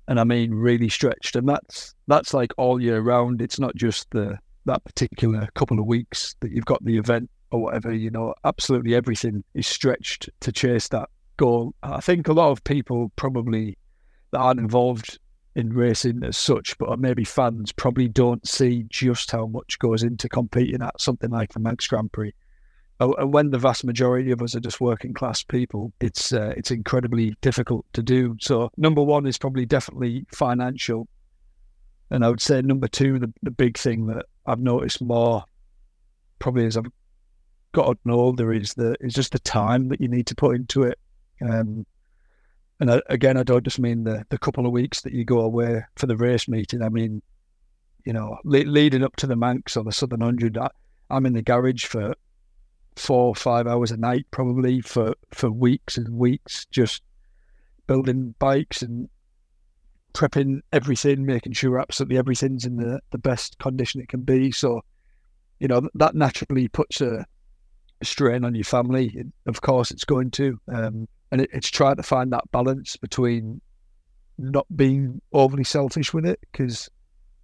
and 0.07 0.19
I 0.19 0.23
mean 0.23 0.53
really 0.53 0.89
stretched, 0.89 1.35
and 1.35 1.47
that's 1.47 1.95
that's 2.07 2.33
like 2.33 2.51
all 2.57 2.81
year 2.81 2.99
round. 3.01 3.41
It's 3.41 3.59
not 3.59 3.75
just 3.75 4.09
the 4.11 4.37
that 4.65 4.83
particular 4.83 5.47
couple 5.55 5.79
of 5.79 5.85
weeks 5.85 6.35
that 6.39 6.51
you've 6.51 6.65
got 6.65 6.83
the 6.83 6.97
event 6.97 7.29
or 7.51 7.61
whatever. 7.61 7.93
You 7.93 8.11
know, 8.11 8.33
absolutely 8.43 8.95
everything 8.95 9.43
is 9.53 9.67
stretched 9.67 10.29
to 10.41 10.51
chase 10.51 10.87
that 10.89 11.09
goal. 11.37 11.73
I 11.83 12.01
think 12.01 12.27
a 12.27 12.33
lot 12.33 12.51
of 12.51 12.63
people 12.63 13.11
probably 13.15 13.77
that 14.31 14.39
aren't 14.39 14.59
involved 14.59 15.19
in 15.55 15.71
racing 15.71 16.23
as 16.23 16.35
such, 16.35 16.77
but 16.79 16.99
maybe 16.99 17.23
fans 17.23 17.71
probably 17.71 18.07
don't 18.07 18.47
see 18.47 18.85
just 18.89 19.29
how 19.31 19.45
much 19.45 19.77
goes 19.79 20.01
into 20.01 20.27
competing 20.27 20.81
at 20.81 20.99
something 20.99 21.29
like 21.29 21.53
the 21.53 21.59
Manx 21.59 21.87
Grand 21.87 22.11
Prix. 22.11 22.33
And 23.11 23.33
when 23.33 23.51
the 23.51 23.57
vast 23.57 23.83
majority 23.83 24.31
of 24.31 24.41
us 24.41 24.55
are 24.55 24.59
just 24.59 24.79
working 24.79 25.13
class 25.13 25.43
people, 25.43 25.91
it's 25.99 26.31
uh, 26.31 26.53
it's 26.55 26.71
incredibly 26.71 27.35
difficult 27.41 27.85
to 27.93 28.01
do. 28.01 28.37
So 28.39 28.69
number 28.77 29.03
one 29.03 29.25
is 29.25 29.37
probably 29.37 29.65
definitely 29.65 30.25
financial, 30.31 31.07
and 32.09 32.23
I 32.23 32.29
would 32.29 32.41
say 32.41 32.61
number 32.61 32.87
two, 32.87 33.19
the, 33.19 33.33
the 33.41 33.51
big 33.51 33.77
thing 33.77 34.07
that 34.07 34.25
I've 34.45 34.59
noticed 34.59 35.01
more, 35.01 35.43
probably 36.39 36.65
as 36.65 36.77
I've 36.77 36.91
gotten 37.71 38.11
older, 38.11 38.53
is 38.53 38.73
the 38.75 38.95
is 38.99 39.13
just 39.13 39.31
the 39.31 39.39
time 39.39 39.89
that 39.89 40.01
you 40.01 40.07
need 40.07 40.27
to 40.27 40.35
put 40.35 40.55
into 40.55 40.83
it. 40.83 40.99
Um, 41.41 41.85
and 42.79 42.91
I, 42.91 43.01
again, 43.09 43.37
I 43.37 43.43
don't 43.43 43.63
just 43.63 43.79
mean 43.79 44.03
the, 44.03 44.25
the 44.29 44.37
couple 44.37 44.65
of 44.65 44.71
weeks 44.71 45.01
that 45.01 45.13
you 45.13 45.25
go 45.25 45.39
away 45.39 45.83
for 45.95 46.07
the 46.07 46.17
race 46.17 46.47
meeting. 46.47 46.81
I 46.81 46.89
mean, 46.89 47.21
you 48.05 48.13
know, 48.13 48.37
le- 48.43 48.65
leading 48.65 49.03
up 49.03 49.15
to 49.17 49.27
the 49.27 49.35
Manx 49.35 49.77
or 49.77 49.83
the 49.83 49.91
Southern 49.91 50.21
Hundred, 50.21 50.57
I, 50.57 50.69
I'm 51.09 51.25
in 51.25 51.33
the 51.33 51.41
garage 51.41 51.85
for 51.85 52.13
four 52.95 53.27
or 53.27 53.35
five 53.35 53.67
hours 53.67 53.91
a 53.91 53.97
night, 53.97 54.25
probably 54.31 54.81
for, 54.81 55.15
for 55.31 55.51
weeks 55.51 55.97
and 55.97 56.17
weeks, 56.17 56.65
just 56.71 57.01
building 57.87 58.35
bikes 58.39 58.81
and 58.81 59.09
prepping 60.13 60.61
everything, 60.71 61.25
making 61.25 61.53
sure 61.53 61.79
absolutely 61.79 62.17
everything's 62.17 62.65
in 62.65 62.77
the, 62.77 62.99
the 63.11 63.17
best 63.17 63.57
condition 63.59 64.01
it 64.01 64.09
can 64.09 64.21
be. 64.21 64.51
So, 64.51 64.81
you 65.59 65.67
know, 65.67 65.89
that 65.95 66.15
naturally 66.15 66.67
puts 66.67 67.01
a 67.01 67.25
strain 68.03 68.45
on 68.45 68.55
your 68.55 68.63
family. 68.63 69.25
Of 69.47 69.61
course, 69.61 69.91
it's 69.91 70.03
going 70.03 70.31
to. 70.31 70.59
Um, 70.67 71.07
and 71.31 71.41
it, 71.41 71.49
it's 71.53 71.69
trying 71.69 71.95
to 71.95 72.03
find 72.03 72.31
that 72.31 72.51
balance 72.51 72.95
between 72.95 73.61
not 74.37 74.67
being 74.75 75.21
overly 75.31 75.63
selfish 75.63 76.13
with 76.13 76.25
it 76.25 76.39
because 76.51 76.89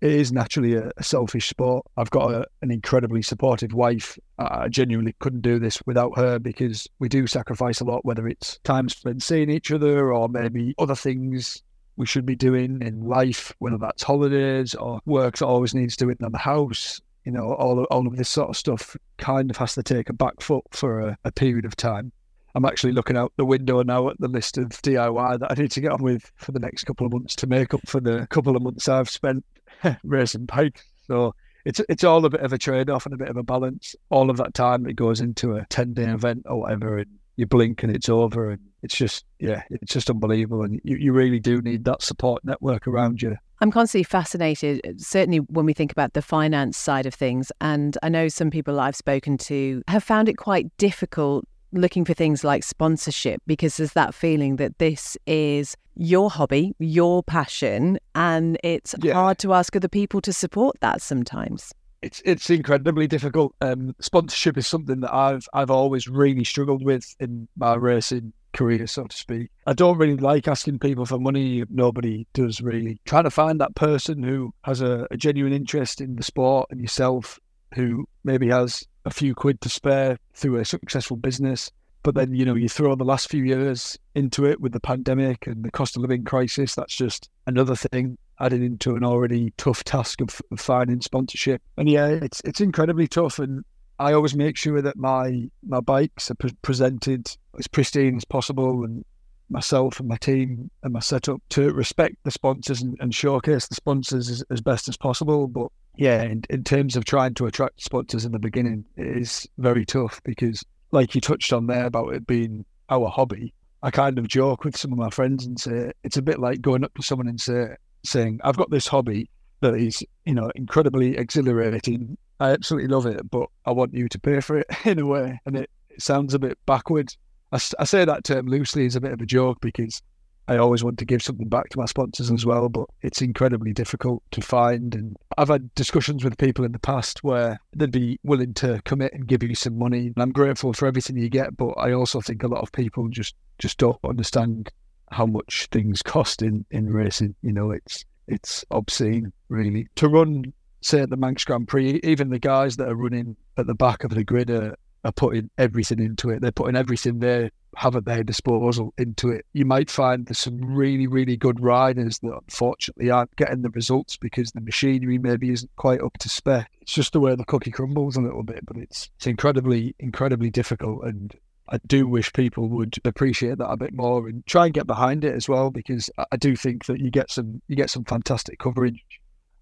it 0.01 0.11
is 0.11 0.31
naturally 0.31 0.75
a, 0.75 0.91
a 0.97 1.03
selfish 1.03 1.49
sport. 1.49 1.85
I've 1.97 2.09
got 2.09 2.31
a, 2.31 2.45
an 2.61 2.71
incredibly 2.71 3.21
supportive 3.21 3.73
wife. 3.73 4.17
I 4.37 4.69
genuinely 4.69 5.15
couldn't 5.19 5.41
do 5.41 5.59
this 5.59 5.81
without 5.85 6.17
her 6.17 6.39
because 6.39 6.87
we 6.99 7.09
do 7.09 7.27
sacrifice 7.27 7.81
a 7.81 7.85
lot, 7.85 8.05
whether 8.05 8.27
it's 8.27 8.59
time 8.63 8.89
spent 8.89 9.23
seeing 9.23 9.49
each 9.49 9.71
other 9.71 10.13
or 10.13 10.29
maybe 10.29 10.73
other 10.79 10.95
things 10.95 11.61
we 11.97 12.05
should 12.05 12.25
be 12.25 12.35
doing 12.35 12.81
in 12.81 13.01
life, 13.01 13.53
whether 13.59 13.77
that's 13.77 14.03
holidays 14.03 14.73
or 14.73 15.01
work 15.05 15.37
that 15.37 15.45
always 15.45 15.75
needs 15.75 15.97
doing 15.97 16.15
in 16.21 16.31
the 16.31 16.37
house. 16.37 17.01
You 17.25 17.33
know, 17.33 17.53
all, 17.53 17.83
all 17.85 18.07
of 18.07 18.15
this 18.15 18.29
sort 18.29 18.49
of 18.49 18.57
stuff 18.57 18.95
kind 19.17 19.51
of 19.51 19.57
has 19.57 19.75
to 19.75 19.83
take 19.83 20.09
a 20.09 20.13
back 20.13 20.41
foot 20.41 20.63
for 20.71 21.01
a, 21.01 21.17
a 21.25 21.31
period 21.31 21.65
of 21.65 21.75
time. 21.75 22.13
I'm 22.55 22.65
actually 22.65 22.93
looking 22.93 23.17
out 23.17 23.33
the 23.37 23.45
window 23.45 23.81
now 23.83 24.09
at 24.09 24.19
the 24.19 24.27
list 24.27 24.57
of 24.57 24.69
DIY 24.69 25.39
that 25.39 25.51
I 25.51 25.61
need 25.61 25.71
to 25.71 25.81
get 25.81 25.91
on 25.91 26.03
with 26.03 26.31
for 26.35 26.51
the 26.51 26.59
next 26.59 26.85
couple 26.85 27.05
of 27.05 27.13
months 27.13 27.35
to 27.37 27.47
make 27.47 27.73
up 27.73 27.81
for 27.85 27.99
the 27.99 28.27
couple 28.29 28.55
of 28.55 28.63
months 28.63 28.87
I've 28.87 29.09
spent 29.09 29.45
racing 30.03 30.45
bikes. 30.45 30.83
So 31.07 31.33
it's 31.65 31.81
it's 31.89 32.03
all 32.03 32.25
a 32.25 32.29
bit 32.29 32.41
of 32.41 32.53
a 32.53 32.57
trade 32.57 32.89
off 32.89 33.05
and 33.05 33.13
a 33.13 33.17
bit 33.17 33.29
of 33.29 33.37
a 33.37 33.43
balance. 33.43 33.95
All 34.09 34.29
of 34.29 34.37
that 34.37 34.53
time 34.53 34.87
it 34.87 34.95
goes 34.95 35.21
into 35.21 35.55
a 35.55 35.65
ten 35.69 35.93
day 35.93 36.05
event 36.05 36.43
or 36.45 36.61
whatever, 36.61 36.97
and 36.97 37.07
you 37.35 37.45
blink 37.45 37.83
and 37.83 37.95
it's 37.95 38.09
over. 38.09 38.51
And 38.51 38.61
it's 38.81 38.95
just 38.95 39.25
yeah, 39.39 39.63
it's 39.69 39.93
just 39.93 40.09
unbelievable, 40.09 40.63
and 40.63 40.79
you, 40.83 40.97
you 40.97 41.13
really 41.13 41.39
do 41.39 41.61
need 41.61 41.85
that 41.85 42.01
support 42.01 42.43
network 42.43 42.87
around 42.87 43.21
you. 43.21 43.35
I'm 43.61 43.71
constantly 43.71 44.03
fascinated, 44.03 45.01
certainly 45.01 45.39
when 45.39 45.65
we 45.65 45.73
think 45.73 45.91
about 45.91 46.13
the 46.13 46.21
finance 46.21 46.77
side 46.77 47.05
of 47.05 47.13
things. 47.13 47.51
And 47.59 47.97
I 48.01 48.07
know 48.07 48.29
some 48.29 48.49
people 48.49 48.79
I've 48.79 48.95
spoken 48.95 49.37
to 49.39 49.83
have 49.89 50.03
found 50.03 50.29
it 50.29 50.37
quite 50.37 50.75
difficult 50.77 51.45
looking 51.71 52.05
for 52.05 52.13
things 52.13 52.43
like 52.43 52.63
sponsorship 52.63 53.41
because 53.45 53.77
there's 53.77 53.93
that 53.93 54.13
feeling 54.13 54.57
that 54.57 54.77
this 54.79 55.17
is 55.25 55.75
your 55.95 56.29
hobby, 56.29 56.73
your 56.79 57.21
passion, 57.23 57.99
and 58.15 58.57
it's 58.63 58.95
yeah. 59.01 59.13
hard 59.13 59.37
to 59.39 59.53
ask 59.53 59.75
other 59.75 59.87
people 59.87 60.21
to 60.21 60.33
support 60.33 60.77
that 60.81 61.01
sometimes. 61.01 61.73
It's 62.01 62.21
it's 62.23 62.49
incredibly 62.49 63.07
difficult. 63.07 63.53
Um, 63.59 63.93
sponsorship 63.99 64.57
is 64.57 64.65
something 64.65 65.01
that 65.01 65.13
I've 65.13 65.45
I've 65.53 65.69
always 65.69 66.07
really 66.07 66.45
struggled 66.45 66.83
with 66.83 67.13
in 67.19 67.49
my 67.57 67.75
racing 67.75 68.31
career, 68.53 68.87
so 68.87 69.05
to 69.05 69.15
speak. 69.15 69.49
I 69.67 69.73
don't 69.73 69.97
really 69.97 70.15
like 70.15 70.47
asking 70.47 70.79
people 70.79 71.05
for 71.05 71.19
money. 71.19 71.63
Nobody 71.69 72.25
does 72.33 72.61
really. 72.61 73.01
Trying 73.05 73.25
to 73.25 73.29
find 73.29 73.59
that 73.59 73.75
person 73.75 74.23
who 74.23 74.53
has 74.63 74.79
a, 74.81 75.07
a 75.11 75.17
genuine 75.17 75.53
interest 75.53 75.99
in 75.99 76.15
the 76.15 76.23
sport 76.23 76.67
and 76.71 76.79
yourself, 76.79 77.39
who 77.75 78.07
maybe 78.23 78.47
has 78.47 78.85
a 79.05 79.11
few 79.11 79.35
quid 79.35 79.59
to 79.61 79.69
spare 79.69 80.17
through 80.39 80.57
a 80.57 80.65
successful 80.65 81.17
business. 81.17 81.71
But 82.01 82.15
then, 82.15 82.33
you 82.33 82.45
know, 82.45 82.55
you 82.55 82.69
throw 82.69 82.95
the 82.95 83.03
last 83.03 83.29
few 83.29 83.43
years 83.43 83.99
into 84.15 84.45
it 84.45 84.61
with 84.61 84.71
the 84.71 84.79
pandemic 84.79 85.47
and 85.47 85.63
the 85.63 85.71
cost 85.71 85.97
of 85.97 86.01
living 86.01 86.23
crisis. 86.23 86.75
That's 86.75 86.95
just 86.95 87.29
another 87.45 87.75
thing 87.75 88.17
added 88.39 88.61
into 88.61 88.95
an 88.95 89.03
already 89.03 89.53
tough 89.57 89.83
task 89.83 90.21
of, 90.21 90.41
of 90.51 90.61
finding 90.61 91.01
sponsorship. 91.01 91.61
And 91.77 91.89
yeah, 91.89 92.07
it's 92.07 92.41
it's 92.45 92.61
incredibly 92.61 93.07
tough. 93.07 93.37
And 93.37 93.65
I 93.99 94.13
always 94.13 94.33
make 94.33 94.55
sure 94.55 94.81
that 94.81 94.95
my 94.95 95.49
my 95.67 95.81
bikes 95.81 96.31
are 96.31 96.35
pre- 96.35 96.55
presented 96.61 97.35
as 97.57 97.67
pristine 97.67 98.15
as 98.15 98.23
possible, 98.23 98.85
and 98.85 99.03
myself 99.49 99.99
and 99.99 100.07
my 100.07 100.17
team 100.17 100.69
and 100.83 100.93
my 100.93 100.99
setup 100.99 101.41
to 101.49 101.73
respect 101.73 102.15
the 102.23 102.31
sponsors 102.31 102.81
and, 102.81 102.97
and 102.99 103.13
showcase 103.13 103.67
the 103.67 103.75
sponsors 103.75 104.29
as, 104.29 104.43
as, 104.49 104.61
best 104.61 104.87
as 104.87 104.95
possible. 104.95 105.47
But 105.47 105.67
yeah, 105.99 106.21
in, 106.21 106.43
in 106.49 106.63
terms 106.63 106.95
of 106.95 107.03
trying 107.03 107.33
to 107.33 107.45
attract 107.45 107.83
sponsors 107.83 108.23
in 108.23 108.31
the 108.31 108.39
beginning, 108.39 108.85
it 108.95 109.17
is 109.17 109.45
very 109.57 109.85
tough 109.85 110.21
because, 110.23 110.63
like 110.91 111.13
you 111.13 111.19
touched 111.19 111.51
on 111.51 111.67
there 111.67 111.85
about 111.85 112.13
it 112.13 112.25
being 112.25 112.63
our 112.89 113.09
hobby, 113.09 113.53
I 113.83 113.91
kind 113.91 114.17
of 114.17 114.29
joke 114.29 114.63
with 114.63 114.77
some 114.77 114.93
of 114.93 114.97
my 114.97 115.09
friends 115.09 115.45
and 115.45 115.59
say 115.59 115.91
it's 116.05 116.15
a 116.15 116.21
bit 116.21 116.39
like 116.39 116.61
going 116.61 116.85
up 116.85 116.93
to 116.95 117.03
someone 117.03 117.27
and 117.27 117.39
say, 117.39 117.75
saying, 118.05 118.39
"I've 118.45 118.55
got 118.55 118.71
this 118.71 118.87
hobby 118.87 119.29
that 119.59 119.73
is, 119.73 120.01
you 120.25 120.33
know, 120.33 120.49
incredibly 120.55 121.17
exhilarating. 121.17 122.17
I 122.39 122.51
absolutely 122.51 122.87
love 122.87 123.05
it, 123.05 123.29
but 123.29 123.49
I 123.65 123.71
want 123.71 123.93
you 123.93 124.07
to 124.07 124.19
pay 124.19 124.39
for 124.39 124.57
it 124.57 124.67
in 124.85 124.99
a 124.99 125.05
way." 125.05 125.41
And 125.45 125.57
it, 125.57 125.69
it 125.89 126.01
sounds 126.01 126.33
a 126.33 126.39
bit 126.39 126.57
backwards. 126.65 127.17
I, 127.51 127.59
I 127.77 127.83
say 127.83 128.05
that 128.05 128.23
term 128.23 128.47
loosely 128.47 128.85
as 128.85 128.95
a 128.95 129.01
bit 129.01 129.11
of 129.11 129.19
a 129.19 129.25
joke 129.25 129.57
because 129.59 130.01
I 130.49 130.57
always 130.57 130.83
want 130.83 130.97
to 130.97 131.05
give 131.05 131.21
something 131.21 131.47
back 131.47 131.69
to 131.69 131.77
my 131.77 131.85
sponsors 131.85 132.31
as 132.31 132.43
well, 132.43 132.69
but 132.69 132.87
it's 133.03 133.21
incredibly 133.21 133.71
difficult 133.71 134.23
to 134.31 134.41
find. 134.41 134.95
And 134.95 135.15
I've 135.37 135.49
had 135.49 135.73
discussions 135.75 136.23
with 136.23 136.39
people 136.39 136.65
in 136.65 136.71
the 136.71 136.79
past 136.79 137.23
where 137.23 137.59
they'd 137.75 137.91
be 137.91 138.19
willing 138.23 138.55
to 138.55 138.81
commit 138.83 139.13
and 139.13 139.27
give 139.27 139.43
you 139.43 139.53
some 139.53 139.77
money. 139.77 140.07
And 140.07 140.17
I'm 140.17 140.31
grateful 140.31 140.73
for 140.73 140.87
everything 140.87 141.17
you 141.17 141.29
get, 141.29 141.55
but 141.55 141.73
I 141.73 141.93
also 141.93 142.19
think 142.19 142.41
a 142.41 142.47
lot 142.47 142.61
of 142.61 142.71
people 142.71 143.07
just 143.09 143.35
just 143.59 143.77
don't 143.77 143.99
understand 144.03 144.71
how 145.11 145.27
much 145.27 145.67
things 145.71 146.01
cost 146.01 146.41
in 146.41 146.65
in 146.71 146.91
racing. 146.91 147.35
You 147.43 147.53
know, 147.53 147.69
it's 147.69 148.03
it's 148.27 148.65
obscene, 148.71 149.31
really. 149.49 149.87
To 149.97 150.09
run, 150.09 150.51
say, 150.81 151.01
at 151.01 151.11
the 151.11 151.17
Manx 151.17 151.45
Grand 151.45 151.67
Prix, 151.67 151.99
even 152.03 152.29
the 152.29 152.39
guys 152.39 152.77
that 152.77 152.89
are 152.89 152.95
running 152.95 153.35
at 153.57 153.67
the 153.67 153.75
back 153.75 154.03
of 154.03 154.15
the 154.15 154.23
grid 154.23 154.49
are, 154.49 154.75
are 155.03 155.11
putting 155.11 155.49
everything 155.57 155.99
into 155.99 156.29
it. 156.29 156.41
They're 156.41 156.51
putting 156.51 156.75
everything 156.75 157.19
they 157.19 157.51
have 157.75 157.95
at 157.95 158.05
their 158.05 158.23
disposal 158.23 158.93
into 158.97 159.29
it. 159.29 159.45
You 159.53 159.65
might 159.65 159.89
find 159.89 160.25
there's 160.25 160.39
some 160.39 160.59
really, 160.59 161.07
really 161.07 161.37
good 161.37 161.61
riders 161.61 162.19
that 162.19 162.33
unfortunately 162.33 163.09
aren't 163.09 163.35
getting 163.35 163.61
the 163.61 163.69
results 163.69 164.17
because 164.17 164.51
the 164.51 164.61
machinery 164.61 165.17
maybe 165.17 165.51
isn't 165.51 165.75
quite 165.75 166.01
up 166.01 166.17
to 166.19 166.29
spec. 166.29 166.69
It's 166.81 166.93
just 166.93 167.13
the 167.13 167.19
way 167.19 167.35
the 167.35 167.45
cookie 167.45 167.71
crumbles 167.71 168.17
a 168.17 168.21
little 168.21 168.43
bit, 168.43 168.65
but 168.65 168.77
it's 168.77 169.09
it's 169.17 169.27
incredibly, 169.27 169.95
incredibly 169.99 170.49
difficult. 170.49 171.03
And 171.05 171.35
I 171.69 171.77
do 171.85 172.07
wish 172.07 172.33
people 172.33 172.67
would 172.69 172.97
appreciate 173.05 173.59
that 173.59 173.69
a 173.69 173.77
bit 173.77 173.93
more 173.93 174.27
and 174.27 174.45
try 174.47 174.65
and 174.65 174.73
get 174.73 174.87
behind 174.87 175.23
it 175.23 175.35
as 175.35 175.47
well, 175.47 175.69
because 175.69 176.09
I 176.31 176.37
do 176.37 176.55
think 176.55 176.85
that 176.87 176.99
you 176.99 177.11
get 177.11 177.31
some 177.31 177.61
you 177.67 177.75
get 177.75 177.91
some 177.91 178.03
fantastic 178.03 178.59
coverage 178.59 179.03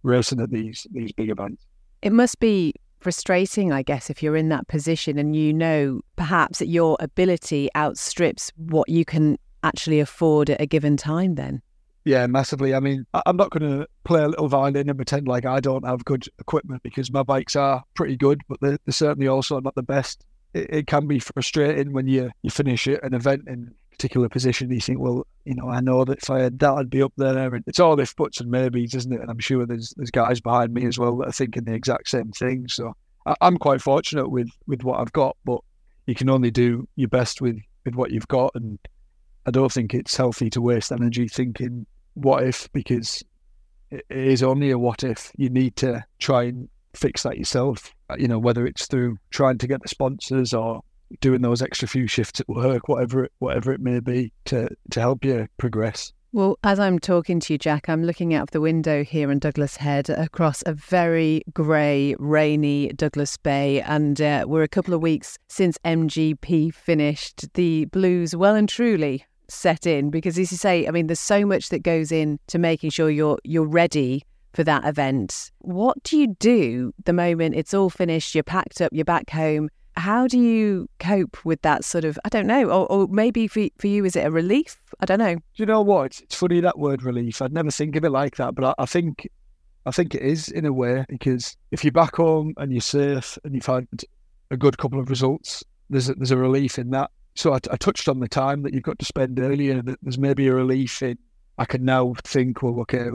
racing 0.04 0.40
at 0.40 0.50
these 0.50 0.88
these 0.92 1.12
big 1.12 1.30
events. 1.30 1.66
It 2.02 2.14
must 2.14 2.40
be 2.40 2.74
frustrating, 3.00 3.72
I 3.72 3.82
guess, 3.82 4.10
if 4.10 4.22
you're 4.22 4.36
in 4.36 4.50
that 4.50 4.68
position 4.68 5.18
and 5.18 5.36
you 5.36 5.54
know 5.54 6.02
perhaps 6.16 6.60
that 6.60 6.68
your 6.68 6.98
ability 7.00 7.70
outstrips 7.76 8.52
what 8.56 8.90
you 8.90 9.06
can 9.06 9.38
actually 9.64 10.00
afford 10.00 10.50
at 10.50 10.62
a 10.62 10.66
given 10.66 10.98
time 10.98 11.36
then. 11.36 11.62
Yeah, 12.06 12.26
massively. 12.28 12.74
I 12.74 12.80
mean, 12.80 13.06
I'm 13.26 13.36
not 13.36 13.50
going 13.50 13.70
to 13.70 13.86
play 14.06 14.24
a 14.24 14.30
little 14.30 14.48
violin 14.48 14.88
and 14.88 14.98
pretend 14.98 15.28
like 15.28 15.46
I 15.46 15.60
don't 15.60 15.86
have 15.86 16.06
good 16.06 16.26
equipment 16.40 16.82
because 16.82 17.12
my 17.12 17.22
bikes 17.22 17.56
are 17.58 17.84
pretty 17.96 18.16
good, 18.16 18.42
but 18.48 18.62
they're, 18.62 18.78
they're 18.86 18.94
certainly 18.94 19.28
also 19.28 19.60
not 19.60 19.76
the 19.76 19.84
best. 19.84 20.26
It, 20.54 20.74
it, 20.74 20.88
can 20.88 21.08
be 21.08 21.20
frustrating 21.20 21.92
when 21.92 22.08
you, 22.08 22.32
you 22.44 22.50
finish 22.50 22.88
an 22.88 23.14
event 23.14 23.44
in 23.48 23.74
a 23.87 23.87
particular 23.98 24.30
position. 24.30 24.72
You 24.72 24.80
think, 24.80 25.00
well, 25.00 25.26
you 25.46 25.56
know, 25.56 25.70
I 25.70 25.82
know 25.82 26.06
that 26.06 26.20
if 26.20 26.30
I 26.30 26.40
had 26.40 26.60
that, 26.60 26.74
I'd 26.74 26.90
be 26.90 27.02
up 27.02 27.14
there. 27.18 27.54
And 27.54 27.64
it's 27.68 27.80
all 27.80 28.00
if 28.00 28.16
buts 28.16 28.40
and 28.40 28.52
maybes, 28.52 28.94
isn't 28.94 29.12
it? 29.12 29.22
And 29.22 29.30
I'm 29.30 29.40
sure 29.40 29.66
there's 29.66 29.94
there's 29.98 30.12
guys 30.12 30.40
behind 30.40 30.74
me 30.74 30.86
as 30.86 31.00
well 31.00 31.18
that 31.18 31.30
are 31.30 31.34
thinking 31.34 31.64
the 31.64 31.74
exact 31.74 32.10
same 32.10 32.32
thing. 32.32 32.68
So 32.68 32.96
I, 33.26 33.36
I'm 33.42 33.58
quite 33.58 33.82
fortunate 33.82 34.30
with 34.30 34.50
with 34.68 34.84
what 34.84 35.00
I've 35.00 35.14
got, 35.14 35.36
but 35.46 35.62
you 36.06 36.16
can 36.16 36.30
only 36.30 36.52
do 36.52 36.88
your 36.96 37.10
best 37.10 37.42
with 37.42 37.58
with 37.86 37.96
what 37.96 38.12
you've 38.12 38.28
got. 38.28 38.52
And 38.56 38.78
I 39.46 39.52
don't 39.52 39.72
think 39.72 39.94
it's 39.94 40.16
healthy 40.16 40.50
to 40.52 40.62
waste 40.62 40.92
energy 40.92 41.28
thinking 41.28 41.86
what 42.14 42.44
if 42.44 42.72
because 42.74 43.24
it 43.90 44.06
is 44.10 44.44
only 44.44 44.72
a 44.72 44.78
what 44.78 45.04
if. 45.04 45.32
You 45.38 45.50
need 45.50 45.76
to 45.78 46.06
try 46.20 46.44
and 46.44 46.70
fix 46.94 47.24
that 47.24 47.38
yourself. 47.38 47.94
You 48.18 48.28
know, 48.28 48.40
whether 48.40 48.66
it's 48.66 48.86
through 48.88 49.18
trying 49.32 49.58
to 49.58 49.68
get 49.68 49.82
the 49.82 49.88
sponsors 49.88 50.54
or 50.54 50.82
doing 51.22 51.42
those 51.42 51.62
extra 51.62 51.88
few 51.88 52.08
shifts 52.08 52.40
at 52.40 52.50
work, 52.50 52.88
whatever 52.88 53.26
it, 53.26 53.32
whatever 53.40 53.72
it 53.74 53.82
may 53.82 54.00
be, 54.00 54.32
to 54.46 54.70
to 54.92 55.00
help 55.00 55.24
you 55.26 55.48
progress. 55.58 56.14
Well, 56.34 56.60
as 56.64 56.78
I'm 56.80 57.00
talking 57.00 57.40
to 57.40 57.54
you, 57.54 57.58
Jack, 57.58 57.88
I'm 57.88 58.04
looking 58.04 58.34
out 58.34 58.44
of 58.44 58.52
the 58.52 58.62
window 58.62 59.04
here 59.04 59.32
in 59.32 59.40
Douglas 59.40 59.78
Head 59.78 60.10
across 60.10 60.62
a 60.66 60.74
very 60.74 61.42
grey, 61.54 62.16
rainy 62.20 62.90
Douglas 62.90 63.38
Bay. 63.38 63.82
And 63.82 64.22
uh, 64.22 64.46
we're 64.46 64.62
a 64.62 64.68
couple 64.68 64.94
of 64.94 65.02
weeks 65.02 65.38
since 65.48 65.78
MGP 65.86 66.74
finished. 66.74 67.52
The 67.54 67.86
blues 67.86 68.36
well 68.36 68.56
and 68.56 68.68
truly 68.68 69.26
set 69.48 69.88
in 69.88 70.10
because, 70.10 70.38
as 70.38 70.52
you 70.52 70.58
say, 70.58 70.86
I 70.86 70.92
mean, 70.92 71.08
there's 71.08 71.20
so 71.20 71.46
much 71.46 71.70
that 71.70 71.80
goes 71.80 72.12
in 72.12 72.40
to 72.48 72.60
making 72.60 72.90
sure 72.90 73.10
you're 73.10 73.40
you're 73.44 73.66
ready 73.66 74.24
for 74.54 74.64
that 74.64 74.86
event. 74.86 75.52
What 75.60 76.02
do 76.04 76.18
you 76.18 76.36
do 76.40 76.94
the 77.06 77.14
moment 77.14 77.56
it's 77.56 77.74
all 77.74 77.90
finished, 77.90 78.36
you're 78.36 78.44
packed 78.44 78.82
up, 78.82 78.92
you're 78.92 79.06
back 79.06 79.30
home, 79.30 79.70
how 79.98 80.28
do 80.28 80.40
you 80.40 80.88
cope 81.00 81.44
with 81.44 81.62
that 81.64 81.84
sort 81.84 82.06
of 82.06 82.20
i 82.24 82.30
don't 82.30 82.48
know 82.48 82.66
or, 82.66 82.92
or, 82.92 83.08
maybe 83.08 83.48
for, 83.48 83.68
for 83.78 83.88
you 83.88 84.06
is 84.06 84.16
it 84.16 84.26
a 84.26 84.32
relief? 84.32 84.82
I 85.00 85.06
don't 85.06 85.20
know. 85.20 85.36
Do 85.36 85.42
you 85.56 85.66
know 85.66 85.82
what? 85.82 86.08
It's, 86.08 86.22
it's 86.22 86.36
funny 86.36 86.60
that 86.62 86.80
word 86.80 87.04
relief. 87.04 87.42
I'd 87.42 87.54
never 87.54 87.72
think 87.72 87.96
of 87.96 88.06
it 88.06 88.12
like 88.12 88.38
that 88.38 88.56
but 88.56 88.64
I, 88.64 88.84
I, 88.84 88.86
think 88.86 89.28
i 89.86 89.92
think 89.92 90.16
it 90.16 90.22
is 90.22 90.50
in 90.50 90.66
a 90.66 90.74
way 90.74 91.06
because 91.10 91.58
if 91.72 91.84
you're 91.84 91.92
back 91.92 92.16
home 92.16 92.54
and 92.58 92.72
you're 92.72 92.82
safe 92.82 93.38
and 93.44 93.54
you've 93.54 93.66
had 93.66 93.88
a 94.52 94.58
good 94.58 94.78
couple 94.78 95.00
of 95.00 95.10
results 95.10 95.64
there's 95.90 96.10
a, 96.10 96.16
there's 96.16 96.32
a 96.32 96.38
relief 96.38 96.78
in 96.78 96.90
that. 96.92 97.12
So 97.36 97.54
I, 97.54 97.60
I 97.72 97.78
touched 97.78 98.10
on 98.10 98.20
the 98.20 98.28
time 98.28 98.64
that 98.64 98.74
you've 98.74 98.84
got 98.84 99.00
to 99.00 99.06
spend 99.06 99.40
earlier 99.40 99.82
that 99.82 100.00
there's 100.02 100.18
maybe 100.18 100.48
a 100.48 100.54
relief 100.54 101.02
in 101.02 101.18
i 101.60 101.66
can 101.66 101.84
now 101.84 102.14
think 102.24 102.62
well 102.62 102.80
okay 102.82 103.10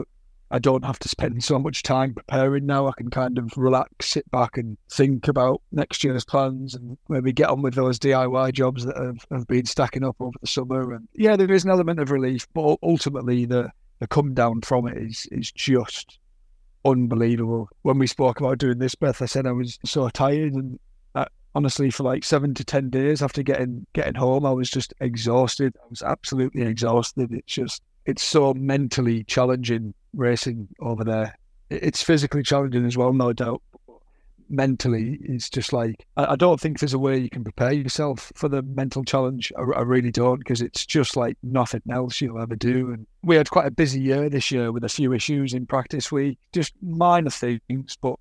I 0.51 0.59
don't 0.59 0.85
have 0.85 0.99
to 0.99 1.09
spend 1.09 1.43
so 1.43 1.57
much 1.57 1.81
time 1.81 2.13
preparing 2.13 2.67
now. 2.67 2.87
I 2.87 2.91
can 2.95 3.09
kind 3.09 3.37
of 3.39 3.57
relax, 3.57 4.07
sit 4.07 4.29
back 4.29 4.57
and 4.57 4.77
think 4.91 5.27
about 5.27 5.61
next 5.71 6.03
year's 6.03 6.25
plans 6.25 6.75
and 6.75 6.97
maybe 7.09 7.33
get 7.33 7.49
on 7.49 7.63
with 7.63 7.73
those 7.73 7.97
DIY 7.97 8.53
jobs 8.53 8.85
that 8.85 8.95
have, 8.97 9.25
have 9.31 9.47
been 9.47 9.65
stacking 9.65 10.03
up 10.03 10.15
over 10.19 10.37
the 10.39 10.47
summer. 10.47 10.93
And 10.93 11.07
yeah, 11.15 11.35
there 11.35 11.51
is 11.51 11.63
an 11.63 11.71
element 11.71 11.99
of 11.99 12.11
relief, 12.11 12.47
but 12.53 12.77
ultimately 12.83 13.45
the, 13.45 13.71
the 13.99 14.07
come 14.07 14.33
down 14.33 14.61
from 14.61 14.87
it 14.87 14.97
is 14.97 15.27
is 15.31 15.51
just 15.51 16.19
unbelievable. 16.85 17.69
When 17.81 17.97
we 17.97 18.07
spoke 18.07 18.39
about 18.39 18.59
doing 18.59 18.77
this, 18.77 18.95
Beth, 18.95 19.21
I 19.21 19.25
said 19.25 19.47
I 19.47 19.51
was 19.53 19.79
so 19.85 20.07
tired 20.09 20.53
and 20.53 20.79
I, 21.15 21.25
honestly 21.55 21.89
for 21.89 22.03
like 22.03 22.23
seven 22.23 22.53
to 22.55 22.63
ten 22.63 22.89
days 22.89 23.21
after 23.21 23.41
getting 23.41 23.87
getting 23.93 24.15
home, 24.15 24.45
I 24.45 24.51
was 24.51 24.69
just 24.69 24.93
exhausted. 24.99 25.75
I 25.83 25.87
was 25.89 26.03
absolutely 26.03 26.63
exhausted. 26.63 27.31
It's 27.31 27.53
just 27.53 27.81
it's 28.05 28.23
so 28.23 28.53
mentally 28.53 29.23
challenging 29.23 29.93
racing 30.13 30.67
over 30.79 31.03
there. 31.03 31.37
It's 31.69 32.03
physically 32.03 32.43
challenging 32.43 32.85
as 32.85 32.97
well, 32.97 33.13
no 33.13 33.33
doubt. 33.33 33.61
Mentally, 34.49 35.17
it's 35.23 35.49
just 35.49 35.73
like 35.73 36.05
I, 36.15 36.35
don't 36.35 36.59
think 36.59 36.79
there's 36.79 36.93
a 36.93 36.99
way 36.99 37.17
you 37.17 37.29
can 37.29 37.43
prepare 37.43 37.71
yourself 37.71 38.31
for 38.35 38.49
the 38.49 38.61
mental 38.61 39.03
challenge. 39.03 39.51
I, 39.57 39.61
I 39.61 39.81
really 39.81 40.11
don't, 40.11 40.37
because 40.37 40.61
it's 40.61 40.85
just 40.85 41.15
like 41.15 41.37
nothing 41.41 41.81
else 41.89 42.21
you'll 42.21 42.41
ever 42.41 42.55
do. 42.55 42.91
And 42.91 43.07
we 43.23 43.35
had 43.35 43.49
quite 43.49 43.65
a 43.65 43.71
busy 43.71 44.01
year 44.01 44.29
this 44.29 44.51
year 44.51 44.71
with 44.71 44.83
a 44.83 44.89
few 44.89 45.13
issues 45.13 45.53
in 45.53 45.65
practice 45.65 46.11
week, 46.11 46.37
just 46.51 46.73
minor 46.81 47.31
things, 47.31 47.97
but 47.99 48.15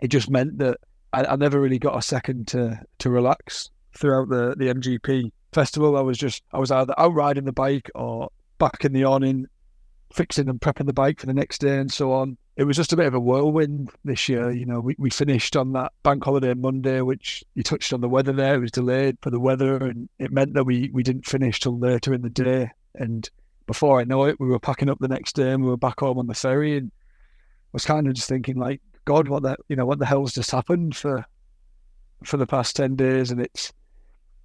it 0.00 0.08
just 0.08 0.28
meant 0.28 0.58
that 0.58 0.78
I, 1.12 1.24
I 1.24 1.36
never 1.36 1.60
really 1.60 1.78
got 1.78 1.96
a 1.96 2.02
second 2.02 2.48
to 2.48 2.80
to 2.98 3.10
relax 3.10 3.70
throughout 3.96 4.28
the 4.28 4.54
the 4.56 4.66
MGP 4.66 5.30
festival. 5.52 5.96
I 5.96 6.00
was 6.00 6.18
just 6.18 6.42
I 6.52 6.58
was 6.58 6.70
either 6.70 6.94
out 6.98 7.14
riding 7.14 7.44
the 7.44 7.52
bike 7.52 7.90
or 7.94 8.30
back 8.58 8.84
in 8.84 8.92
the 8.92 9.04
awning, 9.04 9.46
fixing 10.12 10.48
and 10.48 10.60
prepping 10.60 10.86
the 10.86 10.92
bike 10.92 11.20
for 11.20 11.26
the 11.26 11.34
next 11.34 11.58
day 11.58 11.78
and 11.78 11.92
so 11.92 12.12
on. 12.12 12.36
It 12.56 12.64
was 12.64 12.76
just 12.76 12.92
a 12.92 12.96
bit 12.96 13.06
of 13.06 13.14
a 13.14 13.20
whirlwind 13.20 13.90
this 14.04 14.28
year. 14.28 14.50
You 14.50 14.66
know, 14.66 14.80
we, 14.80 14.96
we 14.98 15.10
finished 15.10 15.56
on 15.56 15.72
that 15.74 15.92
bank 16.02 16.24
holiday 16.24 16.54
Monday, 16.54 17.00
which 17.02 17.44
you 17.54 17.62
touched 17.62 17.92
on 17.92 18.00
the 18.00 18.08
weather 18.08 18.32
there. 18.32 18.56
It 18.56 18.60
was 18.60 18.72
delayed 18.72 19.18
for 19.22 19.30
the 19.30 19.38
weather, 19.38 19.76
and 19.76 20.08
it 20.18 20.32
meant 20.32 20.54
that 20.54 20.64
we, 20.64 20.90
we 20.92 21.04
didn't 21.04 21.26
finish 21.26 21.60
till 21.60 21.78
later 21.78 22.12
in 22.12 22.22
the 22.22 22.30
day. 22.30 22.70
And 22.96 23.28
before 23.68 24.00
I 24.00 24.04
know 24.04 24.24
it, 24.24 24.40
we 24.40 24.48
were 24.48 24.58
packing 24.58 24.90
up 24.90 24.98
the 24.98 25.06
next 25.06 25.36
day 25.36 25.52
and 25.52 25.62
we 25.62 25.68
were 25.68 25.76
back 25.76 26.00
home 26.00 26.18
on 26.18 26.26
the 26.26 26.34
ferry. 26.34 26.78
And 26.78 26.90
I 26.90 27.70
was 27.72 27.84
kind 27.84 28.08
of 28.08 28.14
just 28.14 28.28
thinking, 28.28 28.56
like, 28.56 28.80
God, 29.04 29.28
what 29.28 29.42
the 29.42 29.56
you 29.68 29.76
know 29.76 29.86
what 29.86 30.00
the 30.00 30.06
hell's 30.06 30.34
just 30.34 30.50
happened 30.50 30.96
for 30.96 31.24
for 32.24 32.38
the 32.38 32.46
past 32.46 32.74
ten 32.74 32.96
days? 32.96 33.30
And 33.30 33.40
it's 33.40 33.72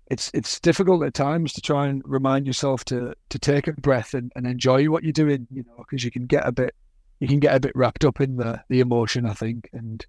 it's 0.07 0.29
it's 0.33 0.59
difficult 0.59 1.03
at 1.03 1.13
times 1.13 1.53
to 1.53 1.61
try 1.61 1.87
and 1.87 2.01
remind 2.05 2.45
yourself 2.45 2.83
to 2.85 3.13
to 3.29 3.39
take 3.39 3.67
a 3.67 3.73
breath 3.73 4.13
and, 4.13 4.31
and 4.35 4.45
enjoy 4.45 4.85
what 4.87 5.03
you're 5.03 5.13
doing, 5.13 5.47
you 5.51 5.63
know, 5.63 5.77
because 5.77 6.03
you 6.03 6.11
can 6.11 6.25
get 6.25 6.47
a 6.47 6.51
bit 6.51 6.75
you 7.19 7.27
can 7.27 7.39
get 7.39 7.55
a 7.55 7.59
bit 7.59 7.71
wrapped 7.75 8.03
up 8.03 8.19
in 8.19 8.37
the 8.37 8.61
the 8.69 8.79
emotion, 8.79 9.25
I 9.25 9.33
think, 9.33 9.69
and 9.73 10.05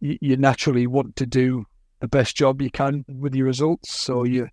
you, 0.00 0.18
you 0.20 0.36
naturally 0.36 0.86
want 0.86 1.16
to 1.16 1.26
do 1.26 1.66
the 2.00 2.08
best 2.08 2.36
job 2.36 2.60
you 2.60 2.70
can 2.70 3.04
with 3.08 3.34
your 3.34 3.46
results. 3.46 3.92
So 3.92 4.24
you 4.24 4.48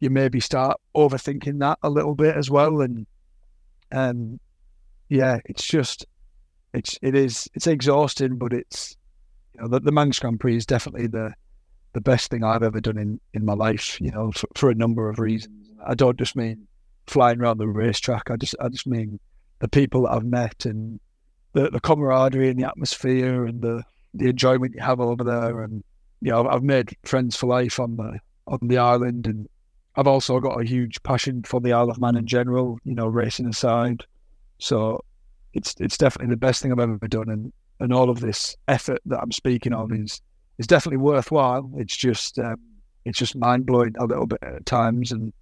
you 0.00 0.10
maybe 0.10 0.40
start 0.40 0.78
overthinking 0.94 1.60
that 1.60 1.78
a 1.82 1.88
little 1.88 2.14
bit 2.14 2.36
as 2.36 2.50
well, 2.50 2.82
and 2.82 3.06
um, 3.92 4.40
yeah, 5.08 5.38
it's 5.46 5.66
just 5.66 6.04
it's 6.74 6.98
it 7.00 7.14
is 7.14 7.48
it's 7.54 7.66
exhausting, 7.66 8.36
but 8.36 8.52
it's 8.52 8.96
you 9.54 9.62
know 9.62 9.68
the, 9.68 9.80
the 9.80 9.92
Manx 9.92 10.18
Grand 10.18 10.40
Prix 10.40 10.56
is 10.56 10.66
definitely 10.66 11.06
the 11.06 11.32
the 11.94 12.00
best 12.00 12.30
thing 12.30 12.44
I've 12.44 12.62
ever 12.62 12.80
done 12.80 12.98
in, 12.98 13.20
in 13.32 13.44
my 13.44 13.54
life, 13.54 14.00
you 14.00 14.10
know, 14.10 14.32
for, 14.32 14.48
for 14.54 14.70
a 14.70 14.74
number 14.74 15.08
of 15.08 15.18
reasons. 15.18 15.70
I 15.86 15.94
don't 15.94 16.18
just 16.18 16.36
mean 16.36 16.66
flying 17.06 17.40
around 17.40 17.58
the 17.58 17.68
racetrack. 17.68 18.30
I 18.30 18.36
just 18.36 18.54
I 18.60 18.68
just 18.68 18.86
mean 18.86 19.18
the 19.60 19.68
people 19.68 20.02
that 20.02 20.10
I've 20.10 20.24
met 20.24 20.66
and 20.66 21.00
the, 21.52 21.70
the 21.70 21.80
camaraderie 21.80 22.50
and 22.50 22.58
the 22.58 22.66
atmosphere 22.66 23.46
and 23.46 23.62
the, 23.62 23.82
the 24.12 24.28
enjoyment 24.28 24.74
you 24.74 24.82
have 24.82 25.00
over 25.00 25.24
there. 25.24 25.62
And 25.62 25.82
you 26.20 26.30
know, 26.30 26.48
I've 26.48 26.62
made 26.62 26.96
friends 27.04 27.36
for 27.36 27.46
life 27.46 27.78
on 27.80 27.96
the 27.96 28.18
on 28.46 28.58
the 28.62 28.78
island, 28.78 29.26
and 29.26 29.48
I've 29.96 30.06
also 30.06 30.38
got 30.40 30.60
a 30.60 30.64
huge 30.64 31.02
passion 31.02 31.42
for 31.44 31.60
the 31.60 31.72
Isle 31.72 31.90
of 31.90 32.00
Man 32.00 32.16
in 32.16 32.26
general. 32.26 32.78
You 32.84 32.94
know, 32.94 33.06
racing 33.06 33.46
aside, 33.46 34.04
so 34.58 35.04
it's 35.52 35.74
it's 35.78 35.96
definitely 35.96 36.32
the 36.32 36.38
best 36.38 36.60
thing 36.60 36.72
I've 36.72 36.80
ever 36.80 37.08
done, 37.08 37.28
and 37.28 37.52
and 37.78 37.92
all 37.92 38.10
of 38.10 38.20
this 38.20 38.56
effort 38.68 39.00
that 39.06 39.20
I'm 39.20 39.32
speaking 39.32 39.72
of 39.72 39.92
is 39.92 40.20
is 40.58 40.66
definitely 40.66 40.98
worthwhile. 40.98 41.70
It's 41.76 41.96
just 41.96 42.38
um, 42.38 42.56
it's 43.04 43.18
just 43.18 43.36
mind 43.36 43.66
blowing 43.66 43.94
a 43.98 44.06
little 44.06 44.26
bit 44.26 44.42
at 44.42 44.66
times, 44.66 45.12
and 45.12 45.32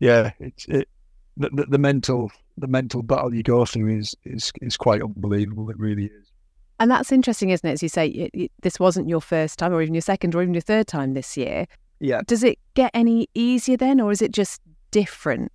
yeah, 0.00 0.32
it's 0.40 0.66
it 0.66 0.88
the, 1.36 1.50
the, 1.50 1.66
the 1.66 1.78
mental 1.78 2.30
the 2.56 2.66
mental 2.66 3.02
battle 3.02 3.34
you 3.34 3.42
go 3.42 3.64
through 3.64 3.98
is 3.98 4.14
is 4.24 4.52
is 4.60 4.76
quite 4.76 5.02
unbelievable. 5.02 5.70
It 5.70 5.78
really 5.78 6.06
is. 6.06 6.32
And 6.80 6.90
that's 6.90 7.10
interesting, 7.10 7.50
isn't 7.50 7.68
it? 7.68 7.72
As 7.72 7.82
you 7.82 7.88
say, 7.88 8.06
it, 8.06 8.30
it, 8.32 8.52
this 8.62 8.78
wasn't 8.78 9.08
your 9.08 9.20
first 9.20 9.58
time, 9.58 9.72
or 9.72 9.82
even 9.82 9.94
your 9.94 10.00
second, 10.00 10.34
or 10.34 10.42
even 10.42 10.54
your 10.54 10.60
third 10.60 10.86
time 10.86 11.14
this 11.14 11.36
year. 11.36 11.66
Yeah. 11.98 12.20
Does 12.24 12.44
it 12.44 12.58
get 12.74 12.92
any 12.94 13.28
easier 13.34 13.76
then, 13.76 14.00
or 14.00 14.12
is 14.12 14.22
it 14.22 14.30
just 14.30 14.60
different? 14.92 15.50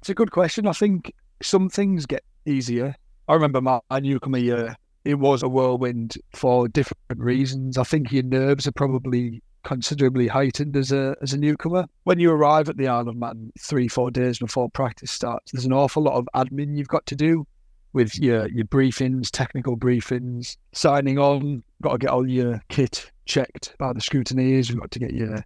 It's 0.00 0.08
a 0.08 0.14
good 0.14 0.32
question. 0.32 0.66
I 0.66 0.72
think 0.72 1.14
some 1.40 1.68
things 1.68 2.06
get 2.06 2.24
easier. 2.44 2.96
I 3.28 3.34
remember 3.34 3.60
my, 3.60 3.80
my 3.88 4.00
newcomer 4.00 4.38
year 4.38 4.76
it 5.04 5.18
was 5.18 5.42
a 5.42 5.48
whirlwind 5.48 6.14
for 6.34 6.68
different 6.68 6.98
reasons. 7.16 7.78
I 7.78 7.84
think 7.84 8.12
your 8.12 8.22
nerves 8.22 8.66
are 8.66 8.72
probably 8.72 9.42
considerably 9.64 10.28
heightened 10.28 10.76
as 10.76 10.92
a 10.92 11.16
as 11.22 11.32
a 11.32 11.38
newcomer. 11.38 11.86
When 12.04 12.18
you 12.18 12.30
arrive 12.30 12.68
at 12.68 12.76
the 12.76 12.88
Isle 12.88 13.08
of 13.08 13.16
Man 13.16 13.52
three, 13.58 13.88
four 13.88 14.10
days 14.10 14.38
before 14.38 14.68
practice 14.70 15.10
starts, 15.10 15.52
there's 15.52 15.64
an 15.64 15.72
awful 15.72 16.02
lot 16.02 16.14
of 16.14 16.28
admin 16.34 16.76
you've 16.76 16.88
got 16.88 17.06
to 17.06 17.16
do 17.16 17.46
with 17.92 18.18
your 18.18 18.48
your 18.48 18.66
briefings, 18.66 19.30
technical 19.30 19.76
briefings, 19.76 20.56
signing 20.72 21.18
on, 21.18 21.62
got 21.82 21.92
to 21.92 21.98
get 21.98 22.10
all 22.10 22.28
your 22.28 22.60
kit 22.68 23.10
checked 23.26 23.74
by 23.78 23.92
the 23.92 24.00
scrutineers, 24.00 24.70
we've 24.70 24.80
got 24.80 24.90
to 24.90 24.98
get 24.98 25.12
your 25.12 25.44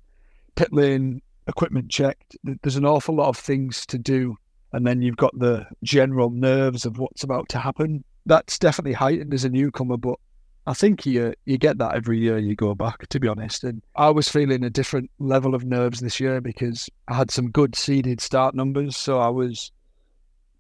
pit 0.57 0.73
lane 0.73 1.23
equipment 1.47 1.88
checked. 1.90 2.37
There's 2.62 2.77
an 2.77 2.85
awful 2.85 3.16
lot 3.16 3.29
of 3.29 3.37
things 3.37 3.87
to 3.87 3.99
do. 3.99 4.37
And 4.73 4.87
then 4.87 5.01
you've 5.01 5.16
got 5.16 5.38
the 5.38 5.66
general 5.83 6.29
nerves 6.29 6.85
of 6.85 6.99
what's 6.99 7.23
about 7.23 7.49
to 7.51 7.59
happen 7.59 8.05
that's 8.26 8.59
definitely 8.59 8.92
heightened 8.92 9.33
as 9.35 9.44
a 9.44 9.48
newcomer, 9.48 9.96
but 9.96 10.18
I 10.66 10.74
think 10.74 11.07
you 11.07 11.33
you 11.46 11.57
get 11.57 11.78
that 11.78 11.94
every 11.94 12.18
year 12.18 12.37
you 12.37 12.54
go 12.54 12.74
back, 12.74 13.07
to 13.09 13.18
be 13.18 13.26
honest. 13.26 13.64
And 13.64 13.83
I 13.96 14.11
was 14.11 14.28
feeling 14.28 14.64
a 14.64 14.70
different 14.70 15.11
level 15.18 15.54
of 15.54 15.64
nerves 15.64 16.00
this 16.00 16.20
year 16.20 16.42
because 16.42 16.90
I 17.09 17.14
had 17.14 17.31
some 17.31 17.50
good 17.50 17.74
seeded 17.74 18.20
start 18.20 18.54
numbers, 18.54 18.94
so 18.94 19.18
I 19.18 19.28
was 19.28 19.72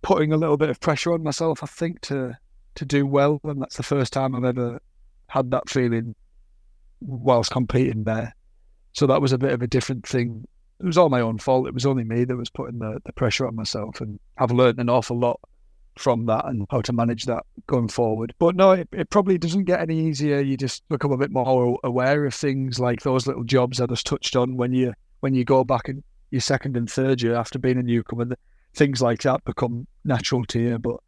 putting 0.00 0.32
a 0.32 0.38
little 0.38 0.56
bit 0.56 0.70
of 0.70 0.80
pressure 0.80 1.12
on 1.12 1.22
myself, 1.22 1.62
I 1.62 1.66
think, 1.66 2.00
to 2.02 2.38
to 2.76 2.84
do 2.86 3.06
well, 3.06 3.38
and 3.44 3.60
that's 3.60 3.76
the 3.76 3.82
first 3.82 4.12
time 4.12 4.34
I've 4.34 4.44
ever 4.44 4.80
had 5.26 5.50
that 5.50 5.68
feeling 5.68 6.14
whilst 7.00 7.50
competing 7.50 8.04
there. 8.04 8.34
So 8.94 9.06
that 9.08 9.20
was 9.20 9.32
a 9.32 9.38
bit 9.38 9.52
of 9.52 9.60
a 9.60 9.66
different 9.66 10.06
thing. 10.06 10.46
It 10.80 10.86
was 10.86 10.96
all 10.96 11.10
my 11.10 11.20
own 11.20 11.38
fault. 11.38 11.68
It 11.68 11.74
was 11.74 11.84
only 11.84 12.04
me 12.04 12.24
that 12.24 12.36
was 12.36 12.48
putting 12.48 12.78
the, 12.78 13.02
the 13.04 13.12
pressure 13.12 13.46
on 13.46 13.56
myself, 13.56 14.00
and 14.00 14.18
I've 14.38 14.52
learned 14.52 14.78
an 14.78 14.88
awful 14.88 15.18
lot 15.18 15.38
from 15.98 16.26
that 16.26 16.46
and 16.46 16.66
how 16.70 16.80
to 16.82 16.92
manage 16.92 17.24
that 17.24 17.44
going 17.66 17.88
forward. 17.88 18.34
But 18.38 18.56
no, 18.56 18.72
it, 18.72 18.88
it 18.92 19.10
probably 19.10 19.38
doesn't 19.38 19.64
get 19.64 19.80
any 19.80 20.06
easier. 20.06 20.40
You 20.40 20.56
just 20.56 20.88
become 20.88 21.12
a 21.12 21.16
bit 21.16 21.30
more 21.30 21.78
aware 21.84 22.24
of 22.24 22.34
things 22.34 22.78
like 22.78 23.02
those 23.02 23.26
little 23.26 23.44
jobs 23.44 23.80
I 23.80 23.86
just 23.86 24.06
touched 24.06 24.36
on 24.36 24.56
when 24.56 24.72
you 24.72 24.94
when 25.20 25.34
you 25.34 25.44
go 25.44 25.64
back 25.64 25.88
in 25.88 26.02
your 26.30 26.40
second 26.40 26.76
and 26.76 26.90
third 26.90 27.22
year 27.22 27.34
after 27.34 27.58
being 27.58 27.78
a 27.78 27.82
newcomer. 27.82 28.36
Things 28.74 29.02
like 29.02 29.22
that 29.22 29.44
become 29.44 29.86
natural 30.04 30.44
to 30.46 30.60
you. 30.60 30.78
But 30.78 31.00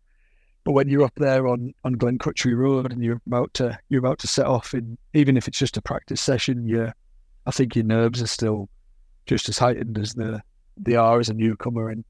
but 0.64 0.72
when 0.72 0.88
you're 0.88 1.04
up 1.04 1.14
there 1.16 1.46
on 1.48 1.72
on 1.84 1.96
Glencrutchery 1.96 2.56
Road 2.56 2.92
and 2.92 3.02
you're 3.02 3.20
about 3.26 3.54
to 3.54 3.78
you're 3.88 4.00
about 4.00 4.18
to 4.20 4.26
set 4.26 4.46
off, 4.46 4.74
and 4.74 4.98
even 5.14 5.36
if 5.36 5.48
it's 5.48 5.58
just 5.58 5.76
a 5.76 5.82
practice 5.82 6.20
session, 6.20 6.66
yeah, 6.66 6.92
I 7.46 7.50
think 7.50 7.74
your 7.74 7.84
nerves 7.84 8.22
are 8.22 8.26
still 8.26 8.68
just 9.26 9.48
as 9.48 9.58
heightened 9.58 9.98
as 9.98 10.14
the 10.14 10.42
they 10.76 10.96
are 10.96 11.20
as 11.20 11.28
a 11.28 11.34
newcomer, 11.34 11.88
and 11.88 12.04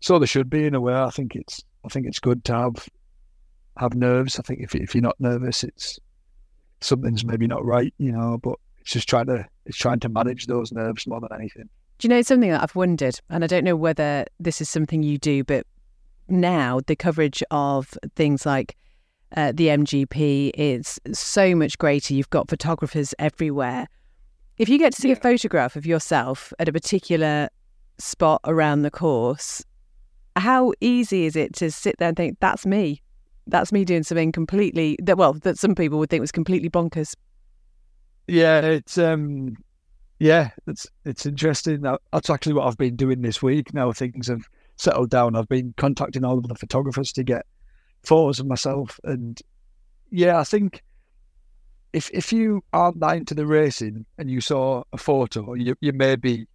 so 0.00 0.18
they 0.18 0.26
should 0.26 0.50
be 0.50 0.66
in 0.66 0.74
a 0.74 0.80
way. 0.80 0.94
I 0.94 1.10
think 1.10 1.36
it's 1.36 1.62
I 1.86 1.88
think 1.88 2.06
it's 2.06 2.20
good 2.20 2.44
to 2.44 2.52
have 2.52 2.88
have 3.76 3.94
nerves. 3.94 4.38
I 4.38 4.42
think 4.42 4.60
if 4.60 4.74
if 4.74 4.94
you're 4.94 5.02
not 5.02 5.20
nervous, 5.20 5.64
it's 5.64 5.98
something's 6.80 7.24
maybe 7.24 7.46
not 7.46 7.64
right, 7.64 7.94
you 7.98 8.12
know. 8.12 8.38
But 8.38 8.56
it's 8.80 8.92
just 8.92 9.08
trying 9.08 9.26
to 9.26 9.46
it's 9.64 9.76
trying 9.76 10.00
to 10.00 10.08
manage 10.08 10.46
those 10.46 10.72
nerves 10.72 11.06
more 11.06 11.20
than 11.20 11.30
anything. 11.34 11.68
Do 11.98 12.08
you 12.08 12.10
know 12.10 12.22
something 12.22 12.50
that 12.50 12.62
I've 12.62 12.76
wondered, 12.76 13.20
and 13.30 13.44
I 13.44 13.46
don't 13.46 13.64
know 13.64 13.76
whether 13.76 14.26
this 14.38 14.60
is 14.60 14.68
something 14.68 15.02
you 15.02 15.16
do, 15.16 15.44
but 15.44 15.66
now 16.28 16.80
the 16.86 16.96
coverage 16.96 17.42
of 17.50 17.96
things 18.16 18.44
like 18.44 18.76
uh, 19.36 19.52
the 19.54 19.68
MGP 19.68 20.52
is 20.54 20.98
so 21.12 21.54
much 21.54 21.78
greater. 21.78 22.14
You've 22.14 22.30
got 22.30 22.48
photographers 22.48 23.14
everywhere. 23.18 23.86
If 24.58 24.68
you 24.68 24.78
get 24.78 24.92
to 24.94 25.00
see 25.02 25.08
yeah. 25.08 25.16
a 25.16 25.20
photograph 25.20 25.76
of 25.76 25.86
yourself 25.86 26.52
at 26.58 26.68
a 26.68 26.72
particular 26.72 27.48
spot 27.98 28.40
around 28.44 28.82
the 28.82 28.90
course, 28.90 29.64
how 30.36 30.72
easy 30.80 31.24
is 31.24 31.36
it 31.36 31.54
to 31.54 31.70
sit 31.70 31.96
there 31.98 32.08
and 32.08 32.16
think 32.16 32.38
that's 32.40 32.66
me. 32.66 33.02
That's 33.46 33.72
me 33.72 33.84
doing 33.84 34.02
something 34.02 34.32
completely 34.32 34.98
that 35.02 35.16
well 35.18 35.34
that 35.34 35.58
some 35.58 35.74
people 35.74 35.98
would 35.98 36.10
think 36.10 36.20
was 36.20 36.32
completely 36.32 36.70
bonkers. 36.70 37.14
Yeah 38.26 38.60
it's 38.60 38.98
um 38.98 39.56
yeah 40.18 40.50
it's 40.66 40.86
it's 41.04 41.26
interesting. 41.26 41.82
That 41.82 42.00
that's 42.12 42.30
actually 42.30 42.54
what 42.54 42.66
i've 42.66 42.76
been 42.76 42.96
doing 42.96 43.22
this 43.22 43.42
week. 43.42 43.72
Now 43.72 43.92
things 43.92 44.28
have 44.28 44.48
settled 44.76 45.10
down 45.10 45.34
i've 45.34 45.48
been 45.48 45.74
contacting 45.76 46.24
all 46.24 46.38
of 46.38 46.46
the 46.48 46.54
photographers 46.54 47.12
to 47.12 47.24
get 47.24 47.46
photos 48.04 48.38
of 48.38 48.46
myself 48.46 49.00
and 49.04 49.42
yeah 50.10 50.38
i 50.38 50.44
think 50.44 50.82
if 51.92 52.10
if 52.12 52.32
you 52.32 52.62
aren't 52.72 53.00
that 53.00 53.16
into 53.16 53.34
the 53.34 53.46
racing 53.46 54.04
and 54.18 54.30
you 54.30 54.40
saw 54.40 54.82
a 54.92 54.98
photo 54.98 55.54
you, 55.54 55.74
you 55.80 55.92
maybe 55.92 56.46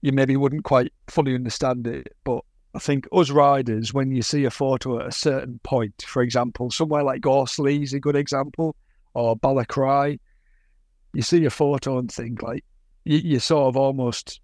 you 0.00 0.12
maybe 0.12 0.36
wouldn't 0.36 0.64
quite 0.64 0.92
fully 1.08 1.34
understand 1.34 1.86
it 1.86 2.14
but 2.24 2.42
I 2.74 2.78
think 2.78 3.08
us 3.12 3.30
riders, 3.30 3.92
when 3.92 4.12
you 4.12 4.22
see 4.22 4.44
a 4.44 4.50
photo 4.50 5.00
at 5.00 5.06
a 5.08 5.12
certain 5.12 5.58
point, 5.64 6.04
for 6.06 6.22
example, 6.22 6.70
somewhere 6.70 7.02
like 7.02 7.20
Gorse 7.20 7.58
Lea 7.58 7.82
is 7.82 7.92
a 7.92 8.00
good 8.00 8.16
example, 8.16 8.76
or 9.14 9.36
Ballacrye, 9.36 10.20
you 11.12 11.22
see 11.22 11.44
a 11.44 11.50
photo 11.50 11.98
and 11.98 12.10
think 12.10 12.42
like 12.42 12.64
you, 13.04 13.18
you 13.18 13.38
sort 13.40 13.68
of 13.68 13.76
almost 13.76 14.40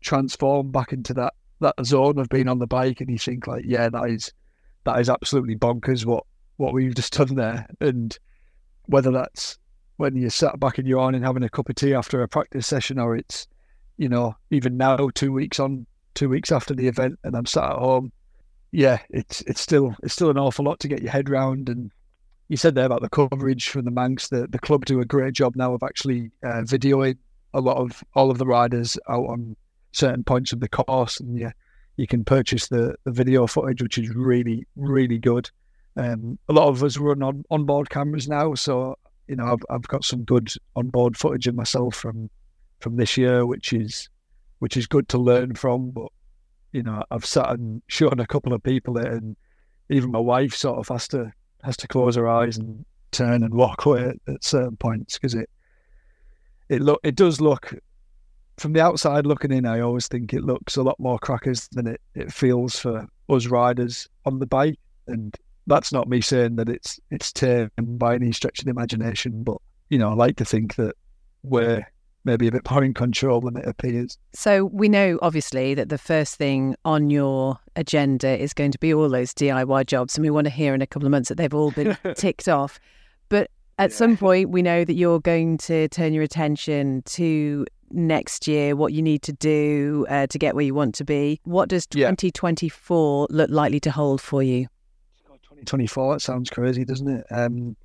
transform 0.00 0.70
back 0.70 0.92
into 0.92 1.12
that 1.14 1.34
that 1.60 1.74
zone 1.84 2.18
of 2.18 2.28
being 2.28 2.48
on 2.48 2.58
the 2.58 2.66
bike, 2.66 3.00
and 3.00 3.10
you 3.10 3.18
think 3.18 3.46
like, 3.46 3.64
yeah, 3.66 3.88
that 3.88 4.08
is 4.10 4.32
that 4.84 4.98
is 5.00 5.10
absolutely 5.10 5.56
bonkers 5.56 6.04
what 6.06 6.24
what 6.56 6.72
we've 6.72 6.94
just 6.94 7.12
done 7.12 7.34
there, 7.34 7.66
and 7.80 8.18
whether 8.86 9.10
that's 9.10 9.58
when 9.98 10.16
you 10.16 10.30
sat 10.30 10.58
back 10.60 10.78
in 10.78 10.86
your 10.86 11.00
own 11.00 11.14
and 11.14 11.24
having 11.24 11.42
a 11.42 11.48
cup 11.48 11.68
of 11.68 11.74
tea 11.74 11.94
after 11.94 12.22
a 12.22 12.28
practice 12.28 12.66
session, 12.66 12.98
or 12.98 13.16
it's 13.16 13.46
you 13.98 14.08
know 14.08 14.34
even 14.50 14.78
now 14.78 15.10
two 15.14 15.32
weeks 15.32 15.60
on 15.60 15.86
two 16.16 16.28
weeks 16.28 16.50
after 16.50 16.74
the 16.74 16.88
event, 16.88 17.18
and 17.22 17.36
I'm 17.36 17.46
sat 17.46 17.70
at 17.70 17.78
home. 17.78 18.10
Yeah, 18.72 18.98
it's 19.10 19.42
it's 19.42 19.60
still 19.60 19.94
it's 20.02 20.14
still 20.14 20.30
an 20.30 20.38
awful 20.38 20.64
lot 20.64 20.80
to 20.80 20.88
get 20.88 21.02
your 21.02 21.12
head 21.12 21.28
round. 21.28 21.68
And 21.68 21.92
you 22.48 22.56
said 22.56 22.74
there 22.74 22.86
about 22.86 23.02
the 23.02 23.08
coverage 23.08 23.68
from 23.68 23.84
the 23.84 23.92
Manx. 23.92 24.28
The 24.28 24.48
the 24.48 24.58
club 24.58 24.84
do 24.84 25.00
a 25.00 25.04
great 25.04 25.34
job 25.34 25.54
now 25.54 25.74
of 25.74 25.84
actually 25.84 26.32
uh, 26.44 26.62
videoing 26.62 27.18
a 27.54 27.60
lot 27.60 27.76
of 27.76 28.02
all 28.14 28.30
of 28.30 28.38
the 28.38 28.46
riders 28.46 28.98
out 29.08 29.26
on 29.26 29.56
certain 29.92 30.24
points 30.24 30.52
of 30.52 30.60
the 30.60 30.68
course, 30.68 31.20
and 31.20 31.38
yeah, 31.38 31.52
you 31.96 32.06
can 32.06 32.24
purchase 32.24 32.68
the, 32.68 32.96
the 33.04 33.12
video 33.12 33.46
footage, 33.46 33.82
which 33.82 33.98
is 33.98 34.10
really 34.10 34.66
really 34.74 35.18
good. 35.18 35.50
Um, 35.96 36.38
a 36.48 36.52
lot 36.52 36.68
of 36.68 36.82
us 36.82 36.98
run 36.98 37.22
on 37.22 37.44
onboard 37.50 37.88
cameras 37.88 38.28
now, 38.28 38.54
so 38.54 38.98
you 39.28 39.36
know 39.36 39.46
I've 39.52 39.64
I've 39.70 39.88
got 39.88 40.04
some 40.04 40.24
good 40.24 40.50
onboard 40.74 41.16
footage 41.16 41.46
of 41.46 41.54
myself 41.54 41.94
from 41.94 42.30
from 42.80 42.96
this 42.96 43.16
year, 43.16 43.46
which 43.46 43.72
is 43.72 44.08
which 44.58 44.76
is 44.76 44.86
good 44.86 45.08
to 45.10 45.18
learn 45.18 45.54
from. 45.54 45.90
But 45.90 46.08
you 46.72 46.82
know 46.82 47.02
I've 47.10 47.24
sat 47.24 47.50
and 47.50 47.82
shown 47.88 48.20
a 48.20 48.26
couple 48.26 48.52
of 48.52 48.62
people 48.62 48.98
it, 48.98 49.06
and 49.06 49.36
even 49.88 50.10
my 50.10 50.18
wife 50.18 50.54
sort 50.54 50.78
of 50.78 50.88
has 50.88 51.08
to 51.08 51.32
has 51.62 51.76
to 51.78 51.88
close 51.88 52.16
her 52.16 52.28
eyes 52.28 52.56
and 52.56 52.84
turn 53.12 53.42
and 53.42 53.54
walk 53.54 53.86
away 53.86 54.12
at, 54.26 54.44
certain 54.44 54.76
points 54.76 55.14
because 55.14 55.34
it 55.34 55.48
it 56.68 56.82
look 56.82 57.00
it 57.02 57.14
does 57.14 57.40
look 57.40 57.74
from 58.58 58.72
the 58.72 58.82
outside 58.82 59.26
looking 59.26 59.52
in. 59.52 59.66
I 59.66 59.80
always 59.80 60.08
think 60.08 60.32
it 60.32 60.44
looks 60.44 60.76
a 60.76 60.82
lot 60.82 60.98
more 60.98 61.18
crackers 61.18 61.68
than 61.72 61.86
it, 61.86 62.00
it 62.14 62.32
feels 62.32 62.78
for 62.78 63.06
us 63.28 63.46
riders 63.46 64.08
on 64.24 64.38
the 64.38 64.46
bike, 64.46 64.78
and 65.06 65.34
that's 65.66 65.92
not 65.92 66.08
me 66.08 66.20
saying 66.20 66.56
that 66.56 66.68
it's 66.68 66.98
it's 67.10 67.32
tame 67.32 67.70
by 67.78 68.14
any 68.14 68.32
stretch 68.32 68.60
of 68.60 68.64
the 68.64 68.70
imagination, 68.70 69.42
but 69.42 69.58
you 69.90 69.98
know 69.98 70.10
I 70.10 70.14
like 70.14 70.36
to 70.36 70.44
think 70.44 70.76
that 70.76 70.94
we're 71.42 71.86
maybe 72.26 72.48
a 72.48 72.52
bit 72.52 72.68
more 72.70 72.84
in 72.84 72.92
control 72.92 73.40
than 73.40 73.56
it 73.56 73.66
appears. 73.66 74.18
So 74.34 74.66
we 74.66 74.88
know 74.88 75.18
obviously 75.22 75.74
that 75.74 75.88
the 75.88 75.96
first 75.96 76.36
thing 76.36 76.76
on 76.84 77.08
your 77.08 77.58
agenda 77.76 78.38
is 78.38 78.52
going 78.52 78.72
to 78.72 78.78
be 78.78 78.92
all 78.92 79.08
those 79.08 79.32
DIY 79.32 79.86
jobs, 79.86 80.16
and 80.16 80.22
we 80.22 80.30
want 80.30 80.46
to 80.46 80.50
hear 80.50 80.74
in 80.74 80.82
a 80.82 80.86
couple 80.86 81.06
of 81.06 81.10
months 81.10 81.28
that 81.28 81.36
they've 81.36 81.54
all 81.54 81.70
been 81.70 81.96
ticked 82.16 82.48
off. 82.48 82.78
But 83.28 83.50
at 83.78 83.90
yeah. 83.90 83.96
some 83.96 84.16
point, 84.16 84.50
we 84.50 84.60
know 84.60 84.84
that 84.84 84.94
you're 84.94 85.20
going 85.20 85.58
to 85.58 85.88
turn 85.88 86.12
your 86.12 86.22
attention 86.22 87.02
to 87.06 87.64
next 87.90 88.48
year, 88.48 88.74
what 88.74 88.92
you 88.92 89.02
need 89.02 89.22
to 89.22 89.32
do 89.32 90.06
uh, 90.08 90.26
to 90.26 90.38
get 90.38 90.54
where 90.54 90.64
you 90.64 90.74
want 90.74 90.94
to 90.96 91.04
be. 91.04 91.40
What 91.44 91.68
does 91.68 91.86
2024 91.86 93.28
yeah. 93.30 93.36
look 93.36 93.50
likely 93.50 93.80
to 93.80 93.90
hold 93.90 94.20
for 94.20 94.42
you? 94.42 94.66
2024, 95.24 96.16
it 96.16 96.20
sounds 96.20 96.50
crazy, 96.50 96.84
doesn't 96.84 97.08
it? 97.08 97.26
Um, 97.30 97.76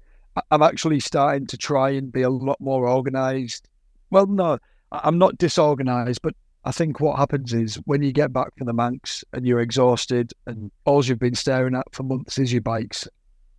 I'm 0.49 0.61
actually 0.61 0.99
starting 0.99 1.45
to 1.47 1.57
try 1.57 1.91
and 1.91 2.11
be 2.11 2.21
a 2.21 2.29
lot 2.29 2.59
more 2.59 2.87
organized. 2.87 3.67
Well, 4.11 4.27
no, 4.27 4.59
I'm 4.91 5.17
not 5.17 5.37
disorganized, 5.37 6.21
but 6.21 6.35
I 6.63 6.71
think 6.71 6.99
what 6.99 7.17
happens 7.17 7.53
is 7.53 7.75
when 7.85 8.03
you 8.03 8.11
get 8.11 8.31
back 8.31 8.55
from 8.57 8.67
the 8.67 8.73
Manx 8.73 9.23
and 9.33 9.47
you're 9.47 9.61
exhausted 9.61 10.31
and 10.45 10.69
all 10.85 11.03
you've 11.03 11.17
been 11.17 11.33
staring 11.33 11.75
at 11.75 11.87
for 11.93 12.03
months 12.03 12.37
is 12.37 12.51
your 12.51 12.61
bikes. 12.61 13.07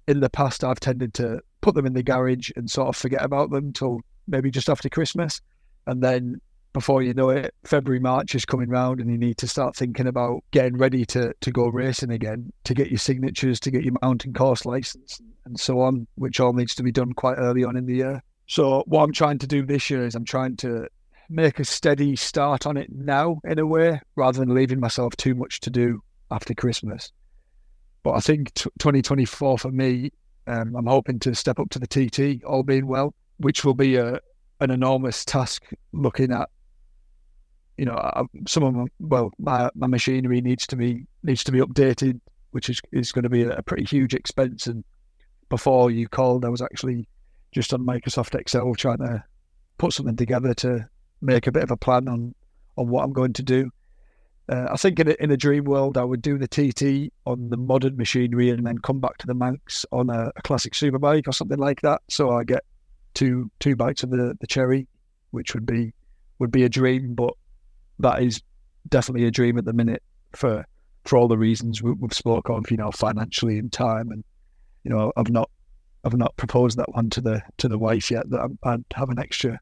In 0.07 0.21
the 0.21 0.31
past, 0.31 0.63
I've 0.63 0.79
tended 0.79 1.15
to 1.15 1.41
put 1.63 1.75
them 1.75 1.87
in 1.87 1.95
the 1.95 2.03
garage 2.03 2.51
and 2.55 2.71
sort 2.71 2.89
of 2.89 2.97
forget 2.97 3.25
about 3.25 3.51
them 3.51 3.73
till 3.73 4.01
maybe 4.29 4.51
just 4.51 4.69
after 4.69 4.89
Christmas. 4.89 5.41
And 5.87 6.03
then 6.03 6.41
before 6.75 7.03
you 7.03 7.15
know 7.15 7.31
it, 7.31 7.55
February, 7.65 8.01
March 8.01 8.35
is 8.35 8.45
coming 8.45 8.69
round 8.69 9.01
and 9.01 9.11
you 9.11 9.19
need 9.19 9.39
to 9.39 9.49
start 9.49 9.75
thinking 9.75 10.07
about 10.07 10.45
getting 10.51 10.77
ready 10.77 11.05
to, 11.07 11.33
to 11.41 11.51
go 11.51 11.69
racing 11.69 12.11
again, 12.11 12.53
to 12.65 12.75
get 12.75 12.91
your 12.91 12.99
signatures, 12.99 13.59
to 13.61 13.71
get 13.71 13.85
your 13.85 13.95
mountain 14.03 14.33
course 14.33 14.65
license 14.65 15.21
and 15.45 15.59
so 15.59 15.81
on, 15.81 16.07
which 16.17 16.41
all 16.41 16.53
needs 16.53 16.75
to 16.75 16.83
be 16.83 16.93
done 16.93 17.15
quite 17.15 17.37
early 17.39 17.65
on 17.65 17.77
in 17.77 17.87
the 17.87 17.97
year. 17.97 18.23
So 18.53 18.85
what 18.87 19.03
I'm 19.03 19.13
trying 19.13 19.39
to 19.39 19.47
do 19.47 19.65
this 19.65 19.89
year 19.89 20.05
is 20.05 20.15
I'm 20.15 20.27
trying 20.27 20.59
to 20.59 20.87
make 21.31 21.59
a 21.59 21.65
steady 21.65 22.17
start 22.17 22.67
on 22.67 22.77
it 22.77 22.93
now 22.93 23.41
in 23.45 23.59
a 23.59 23.65
way, 23.65 23.99
rather 24.15 24.41
than 24.41 24.55
leaving 24.55 24.79
myself 24.79 25.17
too 25.17 25.35
much 25.35 25.61
to 25.61 25.71
do 25.71 26.03
after 26.31 26.53
Christmas. 26.53 27.13
But 28.03 28.11
I 28.11 28.21
think 28.21 28.53
t- 28.53 28.69
2024 28.79 29.57
for 29.57 29.71
me, 29.71 30.11
um, 30.47 30.77
I'm 30.77 30.85
hoping 30.85 31.19
to 31.21 31.35
step 31.35 31.59
up 31.59 31.71
to 31.71 31.79
the 31.79 31.87
TT, 31.87 32.45
all 32.45 32.63
being 32.63 32.87
well, 32.87 33.15
which 33.39 33.65
will 33.65 33.73
be 33.73 33.97
a, 33.97 34.21
an 34.61 34.71
enormous 34.71 35.25
task 35.25 35.71
looking 35.93 36.31
at 36.31 36.51
you 37.79 37.87
know 37.87 38.27
some 38.47 38.65
of 38.65 38.75
my, 38.75 38.85
well 39.01 39.31
my, 39.39 39.71
my 39.75 39.87
machinery 39.87 40.43
needs 40.43 40.67
to 40.67 40.77
be 40.77 41.07
needs 41.23 41.43
to 41.45 41.53
be 41.53 41.61
updated 41.61 42.21
which 42.51 42.69
is 42.69 42.83
is 42.93 43.13
going 43.13 43.23
to 43.23 43.31
be 43.31 43.45
a, 43.45 43.63
pretty 43.63 43.85
huge 43.85 44.13
expense 44.13 44.67
and 44.67 44.85
before 45.49 45.91
you 45.91 46.07
called 46.07 46.45
I 46.45 46.51
was 46.51 46.61
actually 46.61 47.09
just 47.53 47.73
on 47.73 47.85
Microsoft 47.85 48.35
Excel 48.35 48.75
trying 48.75 48.99
to 48.99 49.23
put 49.79 49.93
something 49.93 50.17
together 50.17 50.55
to 50.55 50.89
make 51.21 51.47
a 51.47 51.53
bit 51.53 51.63
of 51.63 51.71
a 51.71 51.77
plan 51.77 52.09
on 52.09 52.35
on 52.77 52.89
what 52.89 53.05
I'm 53.05 53.13
going 53.13 53.35
to 53.35 53.43
do 53.43 53.71
uh, 54.49 54.69
I 54.73 54.77
think 54.77 54.99
in 54.99 55.09
a, 55.09 55.15
in 55.21 55.31
a 55.31 55.37
dream 55.37 55.65
world 55.65 55.97
I 55.97 56.05
would 56.05 56.21
do 56.21 56.37
the 56.37 56.49
TT 56.49 57.13
on 57.27 57.51
the 57.51 57.57
modern 57.57 57.97
machinery 57.97 58.51
and 58.51 58.67
then 58.67 58.79
come 58.79 59.01
back 59.01 59.19
to 59.19 59.27
the 59.27 59.35
Manx 59.35 59.87
on 59.93 60.11
a, 60.11 60.33
a 60.35 60.43
classic 60.43 60.73
superbike 60.73 61.29
or 61.29 61.33
something 61.33 61.59
like 61.59 61.81
that 61.83 62.03
so 62.09 62.31
I 62.31 62.45
get 62.45 62.65
two 63.15 63.51
two 63.61 63.77
bites 63.77 64.03
of 64.03 64.11
the, 64.11 64.37
the 64.41 64.47
cherry, 64.47 64.87
which 65.31 65.55
would 65.55 65.67
be 65.67 65.93
would 66.39 66.51
be 66.51 66.65
a 66.65 66.69
dream. 66.69 67.15
But 67.15 67.35
that 67.99 68.23
is 68.23 68.43
definitely 68.89 69.27
a 69.27 69.31
dream 69.31 69.59
at 69.59 69.65
the 69.65 69.73
minute 69.73 70.03
for 70.35 70.65
for 71.05 71.19
all 71.19 71.29
the 71.29 71.39
reasons 71.39 71.83
we, 71.83 71.95
have 72.01 72.13
spoke 72.13 72.49
of, 72.49 72.71
you 72.71 72.77
know, 72.77 72.91
financially 72.91 73.59
and 73.59 73.73
time, 73.73 74.11
and 74.11 74.25
you 74.85 74.91
know, 74.91 75.13
I've 75.17 75.31
not 75.31 75.51
I've 76.05 76.17
not 76.17 76.37
proposed 76.37 76.79
that 76.79 76.95
one 76.95 77.11
to 77.11 77.21
the 77.21 77.43
to 77.59 77.69
the 77.69 77.79
wife 77.79 78.11
yet. 78.11 78.29
That 78.31 78.41
I'm, 78.41 78.59
I'd 78.63 78.85
have 78.95 79.11
an 79.11 79.19
extra 79.19 79.61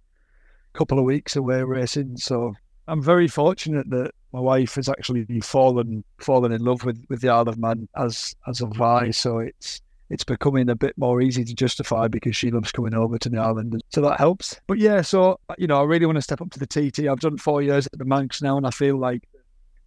couple 0.72 0.98
of 0.98 1.04
weeks 1.04 1.36
away 1.36 1.62
racing, 1.62 2.16
so 2.16 2.54
I'm 2.88 3.02
very 3.02 3.28
fortunate 3.28 3.90
that 3.90 4.12
my 4.32 4.40
wife 4.40 4.76
has 4.76 4.88
actually 4.88 5.26
fallen 5.42 6.04
fallen 6.18 6.52
in 6.52 6.64
love 6.64 6.84
with 6.84 7.04
with 7.08 7.20
the 7.20 7.28
Isle 7.28 7.48
of 7.48 7.58
Man 7.58 7.88
as 7.96 8.34
as 8.46 8.60
have 8.60 8.80
I. 8.80 9.10
So 9.10 9.38
it's 9.38 9.80
it's 10.10 10.24
becoming 10.24 10.68
a 10.68 10.74
bit 10.74 10.98
more 10.98 11.22
easy 11.22 11.44
to 11.44 11.54
justify 11.54 12.08
because 12.08 12.36
she 12.36 12.50
loves 12.50 12.72
coming 12.72 12.94
over 12.94 13.16
to 13.16 13.28
the 13.28 13.38
island. 13.38 13.80
So 13.90 14.00
that 14.02 14.18
helps. 14.18 14.60
But 14.66 14.78
yeah, 14.78 15.02
so, 15.02 15.38
you 15.56 15.68
know, 15.68 15.80
I 15.80 15.84
really 15.84 16.04
want 16.04 16.16
to 16.16 16.22
step 16.22 16.40
up 16.40 16.50
to 16.50 16.58
the 16.58 16.66
TT. 16.66 17.06
I've 17.06 17.20
done 17.20 17.38
four 17.38 17.62
years 17.62 17.86
at 17.86 17.96
the 17.96 18.04
Manx 18.04 18.42
now, 18.42 18.56
and 18.56 18.66
I 18.66 18.70
feel 18.70 18.98
like 18.98 19.22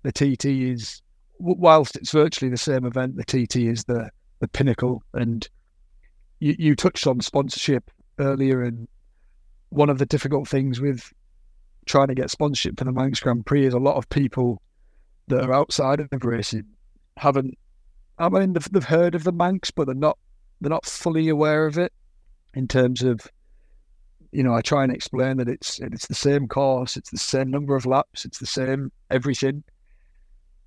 the 0.04 0.13
TT 0.13 0.46
is, 0.46 1.02
whilst 1.39 1.98
it's 1.98 2.12
virtually 2.12 2.50
the 2.50 2.58
same 2.58 2.86
event, 2.86 3.18
the 3.18 3.26
TT 3.26 3.58
is 3.58 3.84
the, 3.84 4.10
the 4.39 4.48
pinnacle. 4.48 5.04
And 5.13 5.48
you, 6.43 6.56
you 6.60 6.75
touched 6.75 7.08
on 7.08 7.21
sponsorship 7.21 7.89
earlier, 8.19 8.62
and 8.63 8.88
one 9.69 9.89
of 9.89 9.97
the 9.97 10.06
difficult 10.06 10.47
things 10.47 10.82
with 10.82 11.12
trying 11.86 12.08
to 12.08 12.15
get 12.15 12.29
sponsorship 12.29 12.77
for 12.77 12.84
the 12.84 12.91
Manx 12.91 13.19
Grand 13.19 13.45
Prix 13.45 13.65
is 13.65 13.73
a 13.73 13.79
lot 13.79 13.95
of 13.95 14.10
people 14.10 14.62
that 15.27 15.43
are 15.43 15.53
outside 15.53 15.99
of 15.99 16.10
racing 16.21 16.65
haven't 17.17 17.58
I 18.17 18.29
mean, 18.29 18.53
they've, 18.53 18.71
they've 18.71 18.84
heard 18.84 19.15
of 19.15 19.23
the 19.23 19.32
Manx, 19.32 19.71
but 19.71 19.86
they're 19.86 19.95
not 19.95 20.17
they're 20.62 20.69
not 20.69 20.86
fully 20.86 21.29
aware 21.29 21.65
of 21.65 21.77
it 21.77 21.91
in 22.53 22.67
terms 22.67 23.01
of 23.01 23.27
you 24.32 24.43
know 24.43 24.53
I 24.53 24.62
try 24.62 24.84
and 24.84 24.93
explain 24.93 25.38
that 25.38 25.49
it's 25.49 25.79
it's 25.79 26.08
the 26.08 26.15
same 26.15 26.47
course, 26.47 26.97
it's 26.97 27.10
the 27.10 27.17
same 27.17 27.49
number 27.49 27.75
of 27.75 27.86
laps, 27.86 28.25
it's 28.25 28.39
the 28.39 28.45
same 28.45 28.91
everything. 29.10 29.63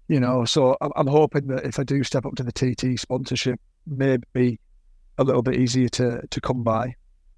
You 0.08 0.20
know, 0.20 0.44
so 0.44 0.76
I'm, 0.80 0.92
I'm 0.96 1.06
hoping 1.06 1.48
that 1.48 1.64
if 1.64 1.78
I 1.78 1.84
do 1.84 2.02
step 2.02 2.26
up 2.26 2.34
to 2.36 2.44
the 2.44 2.52
TT 2.52 2.98
sponsorship, 2.98 3.60
maybe 3.86 4.58
a 5.18 5.24
little 5.24 5.42
bit 5.42 5.56
easier 5.56 5.88
to 5.90 6.26
to 6.28 6.40
come 6.40 6.62
by. 6.62 6.94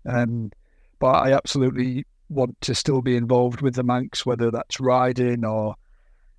Um, 0.07 0.51
but 0.99 1.12
I 1.12 1.33
absolutely 1.33 2.07
want 2.29 2.61
to 2.62 2.75
still 2.75 3.03
be 3.03 3.17
involved 3.17 3.61
with 3.61 3.75
the 3.75 3.83
Manx, 3.83 4.27
whether 4.27 4.51
that's 4.51 4.81
riding 4.81 5.45
or 5.45 5.75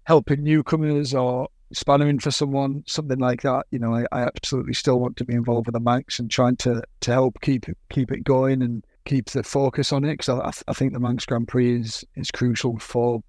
helping 0.03 0.43
newcomers 0.43 1.13
or 1.13 1.49
spannering 1.73 2.21
for 2.21 2.31
someone, 2.31 2.83
something 2.87 3.19
like 3.19 3.41
that. 3.43 3.65
You 3.71 3.79
know, 3.79 3.95
I, 3.95 4.05
I 4.11 4.21
absolutely 4.23 4.73
still 4.73 4.99
want 4.99 5.17
to 5.17 5.25
be 5.25 5.33
involved 5.33 5.67
with 5.67 5.73
the 5.73 5.79
Manx 5.79 6.19
and 6.19 6.29
trying 6.29 6.57
to 6.57 6.81
to 7.01 7.11
help 7.11 7.39
keep 7.41 7.65
keep 7.89 8.11
it 8.11 8.23
going 8.23 8.61
and 8.61 8.83
keep 9.05 9.29
the 9.29 9.43
focus 9.43 9.91
on 9.91 10.03
it 10.03 10.17
because 10.17 10.29
I, 10.29 10.51
I 10.69 10.73
think 10.73 10.93
the 10.93 10.99
Manx 10.99 11.25
Grand 11.25 11.47
Prix 11.47 11.79
is 11.79 12.05
is 12.15 12.31
crucial 12.31 12.77
for 12.79 13.21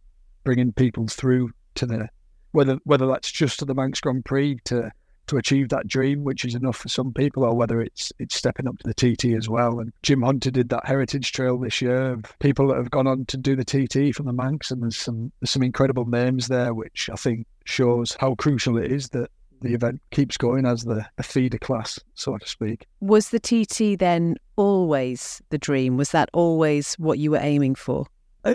bringing 0.44 0.73
people 0.73 1.07
through 1.07 1.51
to 1.77 1.87
the 1.87 2.09
whether 2.53 2.79
whether 2.85 3.07
that's 3.07 3.31
just 3.31 3.59
to 3.61 3.64
the 3.64 3.75
Manx 3.75 4.01
Grand 4.01 4.25
Prix 4.25 4.59
to 4.64 4.90
to 5.31 5.37
achieve 5.37 5.69
that 5.69 5.87
dream, 5.87 6.25
which 6.25 6.45
is 6.45 6.55
enough 6.55 6.77
for 6.77 6.88
some 6.88 7.12
people, 7.12 7.45
or 7.45 7.55
whether 7.55 7.81
it's 7.81 8.12
it's 8.19 8.35
stepping 8.35 8.69
up 8.69 8.79
to 8.79 8.93
the 8.93 8.95
TT 8.95 9.37
as 9.37 9.49
well. 9.49 9.81
And 9.81 9.93
Jim 10.03 10.23
Hunter 10.23 10.51
did 10.51 10.69
that 10.69 10.87
Heritage 10.87 11.33
Trail 11.33 11.57
this 11.57 11.81
year 11.81 12.12
of 12.12 12.38
people 12.40 12.69
that 12.69 12.77
have 12.77 12.90
gone 12.90 13.07
on 13.07 13.25
to 13.27 13.37
do 13.37 13.57
the 13.57 13.64
TT 13.64 14.14
from 14.14 14.27
the 14.27 14.33
Manx, 14.33 14.71
and 14.71 14.83
there's 14.83 14.97
some 14.97 15.33
there's 15.40 15.51
some 15.51 15.62
incredible 15.62 16.05
names 16.05 16.49
there, 16.49 16.75
which 16.75 17.09
I 17.11 17.16
think 17.16 17.47
shows 17.64 18.16
how 18.21 18.35
crucial 18.35 18.77
it 18.77 18.90
is 18.90 19.09
that 19.11 19.31
the 19.62 19.75
event 19.75 20.01
keeps 20.11 20.37
going 20.37 20.66
as 20.66 20.85
the, 20.85 21.07
the 21.16 21.23
feeder 21.23 21.59
class, 21.59 22.01
so 22.14 22.37
to 22.37 22.49
speak. 22.49 22.87
Was 23.01 23.29
the 23.29 23.38
TT 23.38 23.99
then 23.99 24.37
always 24.57 25.43
the 25.51 25.59
dream? 25.59 25.97
Was 25.97 26.11
that 26.11 26.31
always 26.33 26.95
what 26.95 27.19
you 27.19 27.31
were 27.31 27.40
aiming 27.40 27.75
for? 27.75 28.07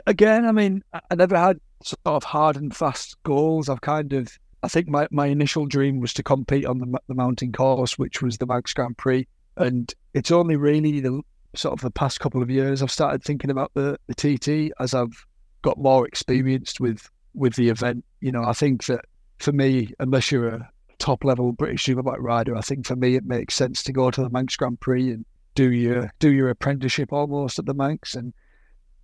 Again, 0.08 0.46
I 0.46 0.52
mean, 0.52 0.84
I 0.94 1.16
never 1.16 1.38
had 1.38 1.60
sort 1.84 2.00
of 2.06 2.24
hard 2.24 2.58
and 2.58 2.76
fast 2.76 3.22
goals. 3.24 3.70
I've 3.70 3.82
kind 3.82 4.14
of 4.14 4.36
I 4.66 4.68
think 4.68 4.88
my, 4.88 5.08
my 5.12 5.28
initial 5.28 5.68
dream 5.68 6.00
was 6.00 6.12
to 6.16 6.24
compete 6.24 6.66
on 6.66 6.80
the, 6.80 7.00
the 7.08 7.14
mountain 7.14 7.52
course, 7.52 8.00
which 8.00 8.24
was 8.24 8.40
the 8.40 8.48
Manx 8.48 8.74
Grand 8.74 8.98
Prix. 8.98 9.28
And 9.58 9.94
it's 10.16 10.32
only 10.32 10.56
really 10.56 11.02
the 11.02 11.22
sort 11.54 11.74
of 11.74 11.82
the 11.82 11.92
past 11.92 12.20
couple 12.20 12.42
of 12.42 12.50
years 12.50 12.82
I've 12.82 12.90
started 12.90 13.24
thinking 13.24 13.52
about 13.52 13.72
the, 13.76 14.00
the 14.08 14.16
TT 14.16 14.74
as 14.80 14.96
I've 14.96 15.24
got 15.62 15.78
more 15.78 16.08
experienced 16.08 16.80
with 16.80 17.08
with 17.36 17.54
the 17.56 17.70
event. 17.70 18.04
You 18.22 18.32
know, 18.32 18.44
I 18.44 18.54
think 18.54 18.86
that 18.86 19.06
for 19.38 19.52
me, 19.52 19.94
unless 20.00 20.32
you're 20.32 20.48
a 20.48 20.70
top 20.98 21.24
level 21.24 21.52
British 21.52 21.86
superbike 21.86 22.18
rider, 22.20 22.58
I 22.58 22.62
think 22.62 22.88
for 22.88 22.96
me 22.96 23.16
it 23.16 23.24
makes 23.24 23.54
sense 23.54 23.84
to 23.84 23.94
go 23.94 24.10
to 24.10 24.22
the 24.24 24.32
Manx 24.32 24.56
Grand 24.56 24.80
Prix 24.80 25.12
and 25.12 25.26
do 25.54 25.72
your 25.72 26.12
do 26.18 26.32
your 26.32 26.50
apprenticeship 26.50 27.14
almost 27.14 27.60
at 27.60 27.68
the 27.68 27.76
Manx. 27.76 28.16
And 28.16 28.34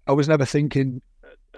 I 0.07 0.13
was 0.13 0.27
never 0.27 0.43
thinking, 0.43 1.03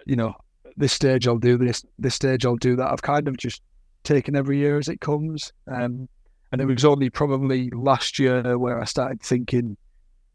you 0.05 0.17
know, 0.17 0.35
this 0.75 0.91
stage 0.91 1.25
I'll 1.25 1.37
do 1.37 1.57
this, 1.57 1.85
this 1.97 2.15
stage 2.15 2.45
I'll 2.45 2.57
do 2.57 2.75
that. 2.75 2.91
I've 2.91 3.01
kind 3.01 3.29
of 3.29 3.37
just 3.37 3.61
taken 4.03 4.35
every 4.35 4.57
year 4.57 4.77
as 4.77 4.87
it 4.87 5.01
comes. 5.01 5.51
Um, 5.67 6.07
and 6.51 6.61
it 6.61 6.65
was 6.65 6.85
only 6.85 7.09
probably 7.09 7.69
last 7.71 8.19
year 8.19 8.57
where 8.57 8.79
I 8.79 8.85
started 8.85 9.21
thinking, 9.21 9.75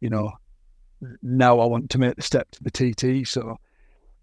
you 0.01 0.11
know, 0.11 0.33
now 1.23 1.61
I 1.61 1.67
want 1.67 1.91
to 1.91 1.99
make 1.99 2.17
the 2.17 2.23
step 2.23 2.51
to 2.53 2.65
the 2.65 2.71
TT. 2.71 3.27
So 3.27 3.57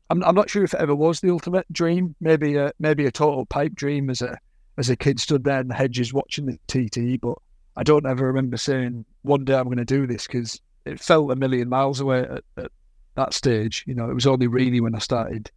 I'm, 0.09 0.23
I'm 0.23 0.35
not 0.35 0.49
sure 0.49 0.63
if 0.63 0.73
it 0.73 0.79
ever 0.79 0.95
was 0.95 1.19
the 1.19 1.31
ultimate 1.31 1.71
dream. 1.71 2.15
Maybe 2.19 2.57
a 2.57 2.71
maybe 2.79 3.05
a 3.05 3.11
total 3.11 3.45
pipe 3.45 3.75
dream 3.75 4.09
as 4.09 4.21
a 4.21 4.37
as 4.77 4.89
a 4.89 4.95
kid 4.95 5.19
stood 5.19 5.43
there 5.43 5.61
in 5.61 5.67
the 5.67 5.73
hedges 5.73 6.13
watching 6.13 6.45
the 6.45 6.59
TT. 6.67 7.21
But 7.21 7.37
I 7.77 7.83
don't 7.83 8.05
ever 8.05 8.27
remember 8.27 8.57
saying 8.57 9.05
one 9.21 9.45
day 9.45 9.55
I'm 9.55 9.65
going 9.65 9.77
to 9.77 9.85
do 9.85 10.05
this 10.05 10.27
because 10.27 10.59
it 10.85 10.99
felt 10.99 11.31
a 11.31 11.35
million 11.35 11.69
miles 11.69 11.99
away 11.99 12.19
at, 12.19 12.43
at, 12.57 12.71
that 13.15 13.33
stage. 13.33 13.85
You 13.87 13.95
know, 13.95 14.09
it 14.09 14.13
was 14.13 14.27
only 14.27 14.47
really 14.47 14.81
when 14.81 14.95
I 14.95 14.99
started 14.99 15.49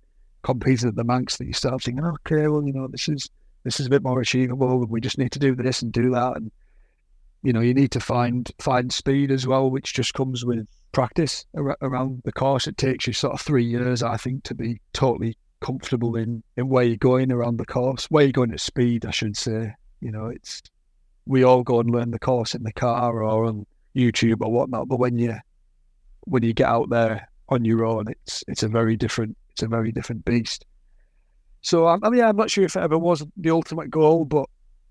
competing 0.43 0.89
at 0.89 0.95
the 0.95 1.03
Manx 1.03 1.37
that 1.37 1.47
you 1.47 1.53
start 1.53 1.83
thinking, 1.83 2.05
okay, 2.05 2.47
well, 2.47 2.65
you 2.65 2.73
know, 2.73 2.87
this 2.87 3.09
is 3.09 3.29
this 3.65 3.81
is 3.81 3.87
a 3.87 3.91
bit 3.91 4.03
more 4.03 4.21
achievable. 4.21 4.87
We 4.87 5.01
just 5.01 5.19
need 5.19 5.33
to 5.33 5.39
do 5.39 5.55
this 5.55 5.83
and 5.83 5.93
do 5.93 6.11
that, 6.11 6.37
and 6.37 6.51
you 7.43 7.53
know, 7.53 7.61
you 7.61 7.75
need 7.75 7.93
to 7.93 8.01
find 8.01 8.51
find 8.59 8.93
speed 8.93 9.31
as 9.31 9.47
well, 9.47 9.71
which 9.71 9.95
just 9.95 10.15
comes 10.15 10.45
with 10.45 10.67
practice 10.93 11.47
around 11.55 12.23
the 12.25 12.33
course. 12.33 12.67
It 12.67 12.77
takes 12.77 13.07
you 13.07 13.13
sort 13.13 13.35
of 13.35 13.41
three 13.41 13.65
years, 13.65 14.03
I 14.03 14.17
think, 14.17 14.45
to 14.45 14.55
be 14.55 14.81
totally 14.93 15.37
comfortable 15.61 16.17
in, 16.17 16.43
in 16.57 16.69
where 16.69 16.85
you're 16.85 16.97
going 16.97 17.33
around 17.33 17.57
the 17.57 17.67
course, 17.67 18.07
where 18.07 18.25
you're 18.25 18.33
going 18.33 18.53
at 18.53 18.61
speed, 18.61 19.05
I 19.07 19.11
should 19.11 19.37
say. 19.37 19.75
You 20.01 20.13
know, 20.13 20.27
it's 20.27 20.63
we 21.27 21.43
all 21.43 21.63
go 21.63 21.81
and 21.81 21.91
learn 21.91 22.11
the 22.11 22.19
course 22.19 22.55
in 22.55 22.63
the 22.63 22.73
car 22.73 23.23
or 23.23 23.45
on 23.45 23.67
YouTube 23.95 24.41
or 24.41 24.51
whatnot, 24.51 24.89
but 24.89 24.99
when 24.99 25.19
you 25.19 25.37
when 26.25 26.43
you 26.43 26.53
get 26.53 26.69
out 26.69 26.91
there 26.91 27.29
on 27.49 27.65
your 27.65 27.85
own, 27.85 28.07
it's 28.09 28.45
it's 28.49 28.63
a 28.63 28.69
very 28.69 28.97
different 28.97 29.37
it's 29.51 29.63
a 29.63 29.69
very 29.69 29.93
different 29.93 30.25
beast. 30.25 30.65
So 31.63 31.87
I, 31.87 31.99
I 32.03 32.11
mean, 32.11 32.23
I'm 32.23 32.37
not 32.37 32.51
sure 32.51 32.65
if 32.65 32.77
it 32.77 32.83
ever 32.83 32.99
was 32.99 33.25
the 33.37 33.51
ultimate 33.51 33.91
goal, 33.91 34.25
but 34.25 34.47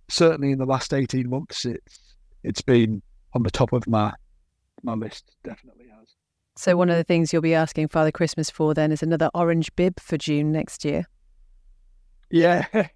certainly 0.09 0.51
in 0.51 0.59
the 0.59 0.65
last 0.65 0.93
18 0.93 1.29
months, 1.29 1.65
it's 1.65 2.15
it's 2.43 2.61
been 2.61 3.01
on 3.33 3.43
the 3.43 3.51
top 3.51 3.73
of 3.73 3.87
my 3.87 4.13
my 4.83 4.93
list, 4.93 5.35
definitely 5.43 5.87
has. 5.87 6.07
So 6.55 6.75
one 6.75 6.89
of 6.89 6.97
the 6.97 7.03
things 7.03 7.31
you'll 7.31 7.41
be 7.41 7.53
asking 7.53 7.89
Father 7.89 8.11
Christmas 8.11 8.49
for 8.49 8.73
then 8.73 8.91
is 8.91 9.03
another 9.03 9.29
orange 9.33 9.75
bib 9.75 9.99
for 9.99 10.17
June 10.17 10.51
next 10.51 10.83
year. 10.85 11.05
Yeah, 12.29 12.65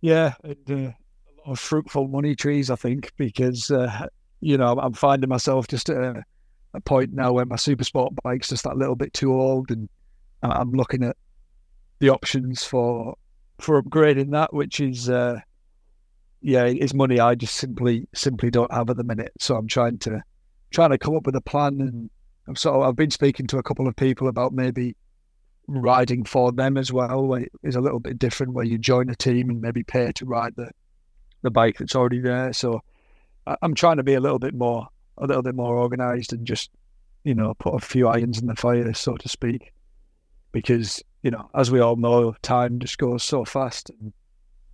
yeah, 0.00 0.34
and, 0.42 0.70
uh, 0.70 0.74
a 0.74 1.32
lot 1.44 1.52
of 1.52 1.60
fruitful 1.60 2.08
money 2.08 2.34
trees, 2.34 2.70
I 2.70 2.76
think, 2.76 3.12
because 3.16 3.70
uh, 3.70 4.06
you 4.40 4.56
know 4.56 4.78
I'm 4.78 4.94
finding 4.94 5.28
myself 5.28 5.68
just 5.68 5.88
at 5.90 5.96
a, 5.96 6.24
a 6.74 6.80
point 6.80 7.12
now 7.12 7.32
where 7.32 7.46
my 7.46 7.56
super 7.56 7.84
sport 7.84 8.14
bike's 8.22 8.48
just 8.48 8.64
that 8.64 8.76
little 8.76 8.96
bit 8.96 9.12
too 9.12 9.32
old, 9.32 9.70
and 9.70 9.88
I'm 10.42 10.72
looking 10.72 11.04
at 11.04 11.16
the 12.02 12.08
options 12.08 12.64
for 12.64 13.16
for 13.60 13.80
upgrading 13.80 14.32
that, 14.32 14.52
which 14.52 14.80
is 14.80 15.08
uh, 15.08 15.38
yeah, 16.40 16.64
is 16.64 16.92
money 16.92 17.20
I 17.20 17.36
just 17.36 17.54
simply 17.54 18.08
simply 18.12 18.50
don't 18.50 18.72
have 18.72 18.90
at 18.90 18.96
the 18.96 19.04
minute. 19.04 19.30
So 19.38 19.56
I'm 19.56 19.68
trying 19.68 19.98
to 20.00 20.20
trying 20.72 20.90
to 20.90 20.98
come 20.98 21.14
up 21.14 21.26
with 21.26 21.36
a 21.36 21.40
plan, 21.40 21.80
and 21.80 22.10
I'm 22.48 22.56
sort 22.56 22.74
of 22.74 22.82
I've 22.82 22.96
been 22.96 23.12
speaking 23.12 23.46
to 23.46 23.58
a 23.58 23.62
couple 23.62 23.86
of 23.86 23.94
people 23.94 24.26
about 24.26 24.52
maybe 24.52 24.96
riding 25.68 26.24
for 26.24 26.50
them 26.50 26.76
as 26.76 26.92
well. 26.92 27.24
Where 27.24 27.46
it's 27.62 27.76
a 27.76 27.80
little 27.80 28.00
bit 28.00 28.18
different, 28.18 28.52
where 28.52 28.64
you 28.64 28.78
join 28.78 29.08
a 29.08 29.14
team 29.14 29.48
and 29.48 29.60
maybe 29.60 29.84
pay 29.84 30.10
to 30.10 30.26
ride 30.26 30.56
the 30.56 30.72
the 31.42 31.52
bike 31.52 31.78
that's 31.78 31.94
already 31.94 32.18
there. 32.18 32.52
So 32.52 32.82
I'm 33.62 33.76
trying 33.76 33.98
to 33.98 34.02
be 34.02 34.14
a 34.14 34.20
little 34.20 34.40
bit 34.40 34.54
more 34.54 34.88
a 35.18 35.26
little 35.28 35.42
bit 35.44 35.54
more 35.54 35.78
organised 35.78 36.32
and 36.32 36.44
just 36.48 36.68
you 37.22 37.36
know 37.36 37.54
put 37.54 37.74
a 37.74 37.78
few 37.78 38.08
irons 38.08 38.40
in 38.40 38.48
the 38.48 38.56
fire, 38.56 38.92
so 38.92 39.16
to 39.16 39.28
speak, 39.28 39.72
because 40.52 41.02
you 41.22 41.30
know 41.30 41.50
as 41.54 41.70
we 41.70 41.80
all 41.80 41.96
know, 41.96 42.34
time 42.42 42.78
just 42.78 42.98
goes 42.98 43.22
so 43.22 43.44
fast. 43.44 43.90
And, 43.90 44.12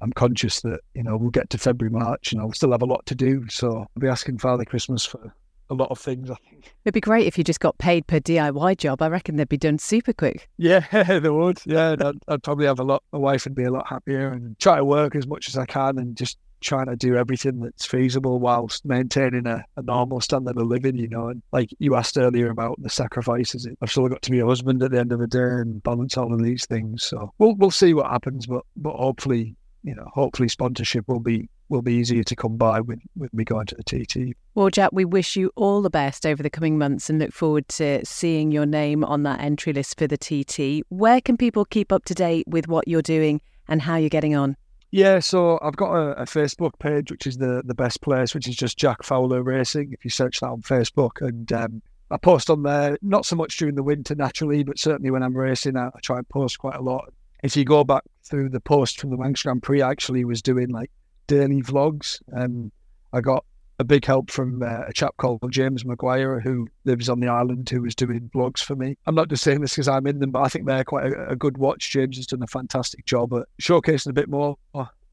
I'm 0.00 0.12
conscious 0.12 0.60
that 0.60 0.80
you 0.94 1.02
know 1.02 1.16
we'll 1.16 1.30
get 1.30 1.50
to 1.50 1.58
February, 1.58 1.92
March, 1.92 2.32
and 2.32 2.40
I'll 2.40 2.52
still 2.52 2.70
have 2.72 2.82
a 2.82 2.86
lot 2.86 3.04
to 3.06 3.14
do. 3.14 3.48
So 3.48 3.78
I'll 3.78 4.00
be 4.00 4.06
asking 4.06 4.38
Father 4.38 4.64
Christmas 4.64 5.04
for 5.04 5.34
a 5.70 5.74
lot 5.74 5.90
of 5.90 5.98
things, 5.98 6.30
I 6.30 6.36
think. 6.48 6.74
It'd 6.84 6.94
be 6.94 7.00
great 7.00 7.26
if 7.26 7.36
you 7.36 7.44
just 7.44 7.60
got 7.60 7.76
paid 7.78 8.06
per 8.06 8.20
DIY 8.20 8.78
job. 8.78 9.02
I 9.02 9.08
reckon 9.08 9.36
they'd 9.36 9.48
be 9.48 9.58
done 9.58 9.78
super 9.78 10.12
quick. 10.12 10.48
Yeah, 10.56 10.80
they 11.18 11.28
would. 11.28 11.60
Yeah, 11.66 11.96
I'd, 11.98 12.16
I'd, 12.28 12.42
probably 12.42 12.66
have 12.66 12.80
a 12.80 12.84
lot. 12.84 13.02
My 13.12 13.18
wife 13.18 13.44
would 13.44 13.54
be 13.54 13.64
a 13.64 13.70
lot 13.70 13.86
happier 13.86 14.30
and 14.30 14.58
try 14.58 14.76
to 14.76 14.84
work 14.84 15.14
as 15.14 15.26
much 15.26 15.48
as 15.48 15.58
I 15.58 15.66
can 15.66 15.98
and 15.98 16.16
just 16.16 16.38
trying 16.60 16.86
to 16.86 16.96
do 16.96 17.16
everything 17.16 17.60
that's 17.60 17.86
feasible 17.86 18.38
whilst 18.38 18.84
maintaining 18.84 19.46
a, 19.46 19.64
a 19.76 19.82
normal 19.82 20.20
standard 20.20 20.56
of 20.56 20.66
living, 20.66 20.96
you 20.96 21.08
know. 21.08 21.28
And 21.28 21.42
like 21.52 21.70
you 21.78 21.94
asked 21.94 22.18
earlier 22.18 22.50
about 22.50 22.80
the 22.82 22.90
sacrifices, 22.90 23.68
I've 23.80 23.90
still 23.90 24.08
got 24.08 24.22
to 24.22 24.30
be 24.30 24.40
a 24.40 24.46
husband 24.46 24.82
at 24.82 24.90
the 24.90 24.98
end 24.98 25.12
of 25.12 25.20
the 25.20 25.26
day 25.26 25.38
and 25.38 25.82
balance 25.82 26.16
all 26.16 26.32
of 26.32 26.42
these 26.42 26.66
things. 26.66 27.04
So 27.04 27.32
we'll 27.38 27.54
we'll 27.54 27.70
see 27.70 27.94
what 27.94 28.10
happens, 28.10 28.46
but 28.46 28.64
but 28.76 28.94
hopefully, 28.94 29.56
you 29.82 29.94
know, 29.94 30.06
hopefully 30.12 30.48
sponsorship 30.48 31.06
will 31.08 31.20
be 31.20 31.48
will 31.68 31.82
be 31.82 31.94
easier 31.94 32.22
to 32.24 32.36
come 32.36 32.56
by 32.56 32.80
with, 32.80 32.98
with 33.16 33.32
me 33.34 33.44
going 33.44 33.66
to 33.66 33.74
the 33.74 33.82
TT. 33.82 34.34
Well, 34.54 34.70
Jack, 34.70 34.90
we 34.92 35.04
wish 35.04 35.36
you 35.36 35.50
all 35.54 35.82
the 35.82 35.90
best 35.90 36.24
over 36.26 36.42
the 36.42 36.50
coming 36.50 36.78
months 36.78 37.10
and 37.10 37.18
look 37.18 37.32
forward 37.32 37.68
to 37.68 38.04
seeing 38.04 38.50
your 38.50 38.66
name 38.66 39.04
on 39.04 39.22
that 39.24 39.40
entry 39.40 39.72
list 39.72 39.98
for 39.98 40.06
the 40.06 40.16
TT. 40.16 40.84
Where 40.88 41.20
can 41.20 41.36
people 41.36 41.64
keep 41.64 41.92
up 41.92 42.04
to 42.06 42.14
date 42.14 42.46
with 42.48 42.68
what 42.68 42.88
you're 42.88 43.02
doing 43.02 43.40
and 43.68 43.82
how 43.82 43.96
you're 43.96 44.08
getting 44.08 44.34
on? 44.34 44.56
Yeah, 44.90 45.18
so 45.18 45.58
I've 45.60 45.76
got 45.76 45.92
a, 45.92 46.22
a, 46.22 46.24
Facebook 46.24 46.78
page, 46.78 47.10
which 47.10 47.26
is 47.26 47.36
the, 47.36 47.62
the 47.64 47.74
best 47.74 48.00
place, 48.00 48.34
which 48.34 48.48
is 48.48 48.56
just 48.56 48.78
Jack 48.78 49.02
Fowler 49.02 49.42
Racing. 49.42 49.92
If 49.92 50.02
you 50.02 50.10
search 50.10 50.40
that 50.40 50.48
on 50.48 50.62
Facebook, 50.62 51.20
and 51.20 51.52
um, 51.52 51.82
I 52.10 52.16
post 52.16 52.48
on 52.48 52.62
there 52.62 52.96
not 53.02 53.26
so 53.26 53.36
much 53.36 53.58
during 53.58 53.74
the 53.74 53.82
winter 53.82 54.14
naturally, 54.14 54.64
but 54.64 54.78
certainly 54.78 55.10
when 55.10 55.22
I'm 55.22 55.36
racing, 55.36 55.76
I, 55.76 55.88
I 55.88 56.00
try 56.02 56.16
and 56.16 56.28
post 56.30 56.58
quite 56.58 56.76
a 56.76 56.82
lot. 56.82 57.12
If 57.42 57.54
you 57.56 57.64
go 57.64 57.84
back 57.84 58.02
through 58.24 58.48
the 58.48 58.60
post 58.60 58.98
from 58.98 59.10
the 59.10 59.18
Manx 59.18 59.42
Grand 59.42 59.62
Prix, 59.62 59.82
I 59.82 59.90
actually 59.90 60.24
was 60.24 60.40
doing 60.40 60.70
like 60.70 60.90
daily 61.26 61.62
vlogs. 61.62 62.22
Um, 62.34 62.72
I 63.12 63.20
got 63.20 63.44
a 63.78 63.84
big 63.84 64.04
help 64.04 64.30
from 64.30 64.62
uh, 64.62 64.84
a 64.88 64.92
chap 64.92 65.16
called 65.18 65.50
James 65.50 65.84
Maguire 65.84 66.40
who 66.40 66.66
lives 66.84 67.08
on 67.08 67.20
the 67.20 67.28
island 67.28 67.68
who 67.68 67.82
was 67.82 67.94
doing 67.94 68.30
blogs 68.34 68.58
for 68.58 68.74
me. 68.74 68.96
I'm 69.06 69.14
not 69.14 69.28
just 69.28 69.44
saying 69.44 69.60
this 69.60 69.72
because 69.72 69.88
I'm 69.88 70.06
in 70.06 70.18
them, 70.18 70.32
but 70.32 70.42
I 70.42 70.48
think 70.48 70.66
they're 70.66 70.84
quite 70.84 71.12
a, 71.12 71.30
a, 71.30 71.36
good 71.36 71.58
watch. 71.58 71.90
James 71.90 72.16
has 72.16 72.26
done 72.26 72.42
a 72.42 72.48
fantastic 72.48 73.06
job 73.06 73.32
at 73.34 73.46
showcasing 73.62 74.08
a 74.08 74.12
bit 74.12 74.28
more 74.28 74.56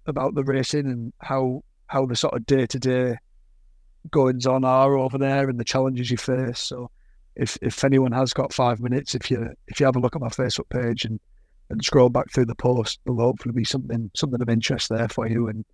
about 0.07 0.35
the 0.35 0.43
racing 0.43 0.87
and 0.87 1.13
how 1.19 1.63
how 1.87 2.05
the 2.05 2.15
sort 2.15 2.33
of 2.33 2.45
day 2.45 2.65
to 2.65 2.79
day 2.79 3.17
goings 4.11 4.47
on 4.47 4.63
are 4.63 4.97
over 4.97 5.17
there 5.17 5.47
and 5.49 5.59
the 5.59 5.63
challenges 5.63 6.09
you 6.09 6.17
face. 6.17 6.59
So 6.59 6.89
if 7.35 7.57
if 7.61 7.83
anyone 7.83 8.13
has 8.13 8.33
got 8.33 8.53
five 8.53 8.79
minutes, 8.79 9.13
if 9.13 9.29
you 9.29 9.53
if 9.67 9.79
you 9.79 9.85
have 9.85 9.95
a 9.95 9.99
look 9.99 10.15
at 10.15 10.21
my 10.21 10.29
Facebook 10.29 10.69
page 10.69 11.05
and 11.05 11.19
and 11.69 11.83
scroll 11.83 12.09
back 12.09 12.31
through 12.31 12.45
the 12.45 12.55
post, 12.55 12.99
there'll 13.05 13.19
hopefully 13.19 13.53
be 13.53 13.63
something 13.63 14.09
something 14.15 14.41
of 14.41 14.49
interest 14.49 14.89
there 14.89 15.09
for 15.09 15.27
you 15.27 15.47
and 15.49 15.65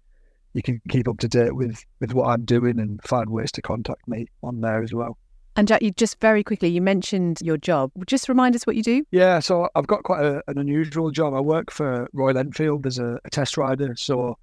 you 0.53 0.61
can 0.61 0.81
keep 0.89 1.07
up 1.07 1.19
to 1.19 1.27
date 1.27 1.55
with 1.55 1.83
with 1.99 2.13
what 2.13 2.27
I'm 2.27 2.45
doing 2.45 2.79
and 2.79 3.01
find 3.03 3.29
ways 3.29 3.51
to 3.53 3.61
contact 3.61 4.07
me 4.07 4.27
on 4.43 4.61
there 4.61 4.83
as 4.83 4.93
well. 4.93 5.17
And 5.55 5.67
Jack, 5.67 5.81
you 5.81 5.91
just 5.91 6.19
very 6.21 6.43
quickly, 6.43 6.69
you 6.69 6.81
mentioned 6.81 7.39
your 7.41 7.57
job. 7.57 7.91
Just 8.05 8.29
remind 8.29 8.55
us 8.55 8.65
what 8.65 8.77
you 8.77 8.83
do. 8.83 9.03
Yeah, 9.11 9.39
so 9.39 9.67
I've 9.75 9.87
got 9.87 10.03
quite 10.03 10.23
a, 10.23 10.41
an 10.47 10.57
unusual 10.57 11.11
job. 11.11 11.33
I 11.33 11.41
work 11.41 11.71
for 11.71 12.07
Royal 12.13 12.37
Enfield 12.37 12.87
as 12.87 12.99
a, 12.99 13.19
a 13.25 13.29
test 13.29 13.57
rider, 13.57 13.93
so 13.97 14.37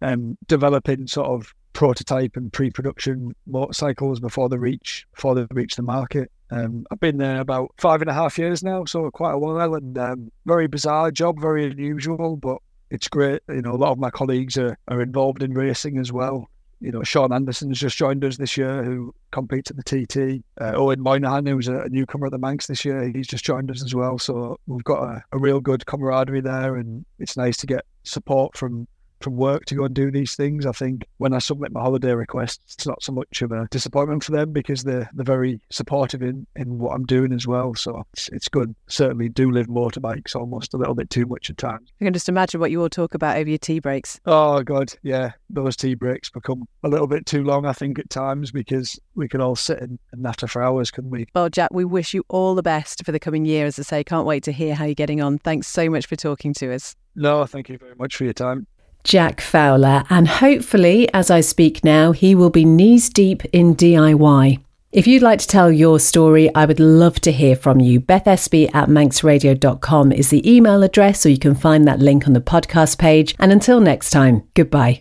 um, 0.00 0.38
developing 0.46 1.06
sort 1.06 1.28
of 1.28 1.52
prototype 1.74 2.36
and 2.36 2.52
pre-production 2.52 3.34
motorcycles 3.46 4.20
before 4.20 4.48
they 4.48 4.58
reach 4.58 5.06
before 5.14 5.34
they 5.34 5.46
reach 5.50 5.76
the 5.76 5.82
market. 5.82 6.30
Um, 6.50 6.86
I've 6.90 7.00
been 7.00 7.18
there 7.18 7.40
about 7.40 7.72
five 7.78 8.02
and 8.02 8.10
a 8.10 8.14
half 8.14 8.38
years 8.38 8.62
now, 8.62 8.84
so 8.84 9.10
quite 9.10 9.32
a 9.32 9.38
while, 9.38 9.74
and 9.74 9.96
um, 9.96 10.32
very 10.44 10.66
bizarre 10.66 11.10
job, 11.10 11.40
very 11.40 11.66
unusual, 11.66 12.36
but 12.36 12.58
it's 12.92 13.08
great. 13.08 13.40
You 13.48 13.62
know, 13.62 13.72
a 13.72 13.76
lot 13.76 13.90
of 13.90 13.98
my 13.98 14.10
colleagues 14.10 14.58
are, 14.58 14.76
are 14.88 15.00
involved 15.00 15.42
in 15.42 15.54
racing 15.54 15.98
as 15.98 16.12
well. 16.12 16.48
You 16.80 16.92
know, 16.92 17.02
Sean 17.02 17.32
Anderson's 17.32 17.78
just 17.78 17.96
joined 17.96 18.24
us 18.24 18.36
this 18.36 18.56
year, 18.56 18.82
who 18.82 19.14
competes 19.30 19.70
at 19.70 19.76
the 19.76 19.82
TT. 19.82 20.44
Uh, 20.60 20.72
Owen 20.74 21.00
Moynihan, 21.00 21.46
who's 21.46 21.68
a, 21.68 21.88
newcomer 21.88 22.26
at 22.26 22.32
the 22.32 22.38
Manx 22.38 22.66
this 22.66 22.84
year, 22.84 23.08
he's 23.08 23.28
just 23.28 23.44
joined 23.44 23.70
us 23.70 23.82
as 23.82 23.94
well. 23.94 24.18
So 24.18 24.58
we've 24.66 24.84
got 24.84 25.02
a, 25.02 25.24
a 25.32 25.38
real 25.38 25.60
good 25.60 25.86
camaraderie 25.86 26.42
there, 26.42 26.76
and 26.76 27.04
it's 27.18 27.36
nice 27.36 27.56
to 27.58 27.66
get 27.66 27.86
support 28.02 28.56
from 28.56 28.86
from 29.22 29.36
work 29.36 29.64
to 29.66 29.74
go 29.74 29.84
and 29.84 29.94
do 29.94 30.10
these 30.10 30.34
things. 30.34 30.66
I 30.66 30.72
think 30.72 31.06
when 31.18 31.32
I 31.32 31.38
submit 31.38 31.72
my 31.72 31.80
holiday 31.80 32.12
requests, 32.12 32.74
it's 32.74 32.86
not 32.86 33.02
so 33.02 33.12
much 33.12 33.42
of 33.42 33.52
a 33.52 33.68
disappointment 33.70 34.24
for 34.24 34.32
them 34.32 34.52
because 34.52 34.82
they're 34.82 35.08
they're 35.14 35.24
very 35.24 35.60
supportive 35.70 36.22
in, 36.22 36.46
in 36.56 36.78
what 36.78 36.94
I'm 36.94 37.04
doing 37.04 37.32
as 37.32 37.46
well. 37.46 37.74
So 37.74 38.04
it's, 38.12 38.28
it's 38.28 38.48
good. 38.48 38.74
Certainly 38.88 39.30
do 39.30 39.50
live 39.50 39.66
motorbikes 39.66 40.34
almost 40.34 40.74
a 40.74 40.76
little 40.76 40.94
bit 40.94 41.10
too 41.10 41.26
much 41.26 41.50
at 41.50 41.58
times. 41.58 41.90
I 42.00 42.04
can 42.04 42.14
just 42.14 42.28
imagine 42.28 42.60
what 42.60 42.70
you 42.70 42.80
all 42.80 42.88
talk 42.88 43.14
about 43.14 43.36
over 43.36 43.48
your 43.48 43.58
tea 43.58 43.78
breaks. 43.78 44.20
Oh 44.26 44.62
god, 44.62 44.92
yeah. 45.02 45.32
Those 45.50 45.76
tea 45.76 45.94
breaks 45.94 46.30
become 46.30 46.66
a 46.82 46.88
little 46.88 47.06
bit 47.06 47.26
too 47.26 47.44
long, 47.44 47.66
I 47.66 47.72
think, 47.72 47.98
at 47.98 48.10
times 48.10 48.50
because 48.50 48.98
we 49.14 49.28
can 49.28 49.40
all 49.40 49.56
sit 49.56 49.80
and, 49.80 49.98
and 50.12 50.22
natter 50.22 50.46
for 50.46 50.62
hours, 50.62 50.90
can 50.90 51.10
we? 51.10 51.26
Well, 51.34 51.48
Jack, 51.48 51.70
we 51.72 51.84
wish 51.84 52.14
you 52.14 52.24
all 52.28 52.54
the 52.54 52.62
best 52.62 53.04
for 53.04 53.12
the 53.12 53.20
coming 53.20 53.44
year. 53.44 53.66
As 53.66 53.78
I 53.78 53.82
say, 53.82 54.04
can't 54.04 54.26
wait 54.26 54.42
to 54.44 54.52
hear 54.52 54.74
how 54.74 54.84
you're 54.84 54.94
getting 54.94 55.20
on. 55.20 55.38
Thanks 55.38 55.66
so 55.66 55.88
much 55.90 56.06
for 56.06 56.16
talking 56.16 56.54
to 56.54 56.74
us. 56.74 56.96
No, 57.14 57.44
thank 57.44 57.68
you 57.68 57.76
very 57.76 57.94
much 57.94 58.16
for 58.16 58.24
your 58.24 58.32
time. 58.32 58.66
Jack 59.04 59.40
Fowler, 59.40 60.04
and 60.10 60.28
hopefully, 60.28 61.12
as 61.14 61.30
I 61.30 61.40
speak 61.40 61.82
now, 61.82 62.12
he 62.12 62.34
will 62.34 62.50
be 62.50 62.64
knees 62.64 63.08
deep 63.08 63.44
in 63.46 63.74
DIY. 63.74 64.60
If 64.92 65.06
you'd 65.06 65.22
like 65.22 65.38
to 65.38 65.46
tell 65.46 65.72
your 65.72 65.98
story, 65.98 66.54
I 66.54 66.66
would 66.66 66.78
love 66.78 67.18
to 67.20 67.32
hear 67.32 67.56
from 67.56 67.80
you. 67.80 67.98
BethEspy 67.98 68.68
at 68.74 68.90
manxradio.com 68.90 70.12
is 70.12 70.28
the 70.28 70.54
email 70.54 70.82
address, 70.82 71.24
or 71.24 71.30
you 71.30 71.38
can 71.38 71.54
find 71.54 71.88
that 71.88 72.00
link 72.00 72.26
on 72.26 72.34
the 72.34 72.42
podcast 72.42 72.98
page. 72.98 73.34
And 73.38 73.52
until 73.52 73.80
next 73.80 74.10
time, 74.10 74.42
goodbye. 74.52 75.00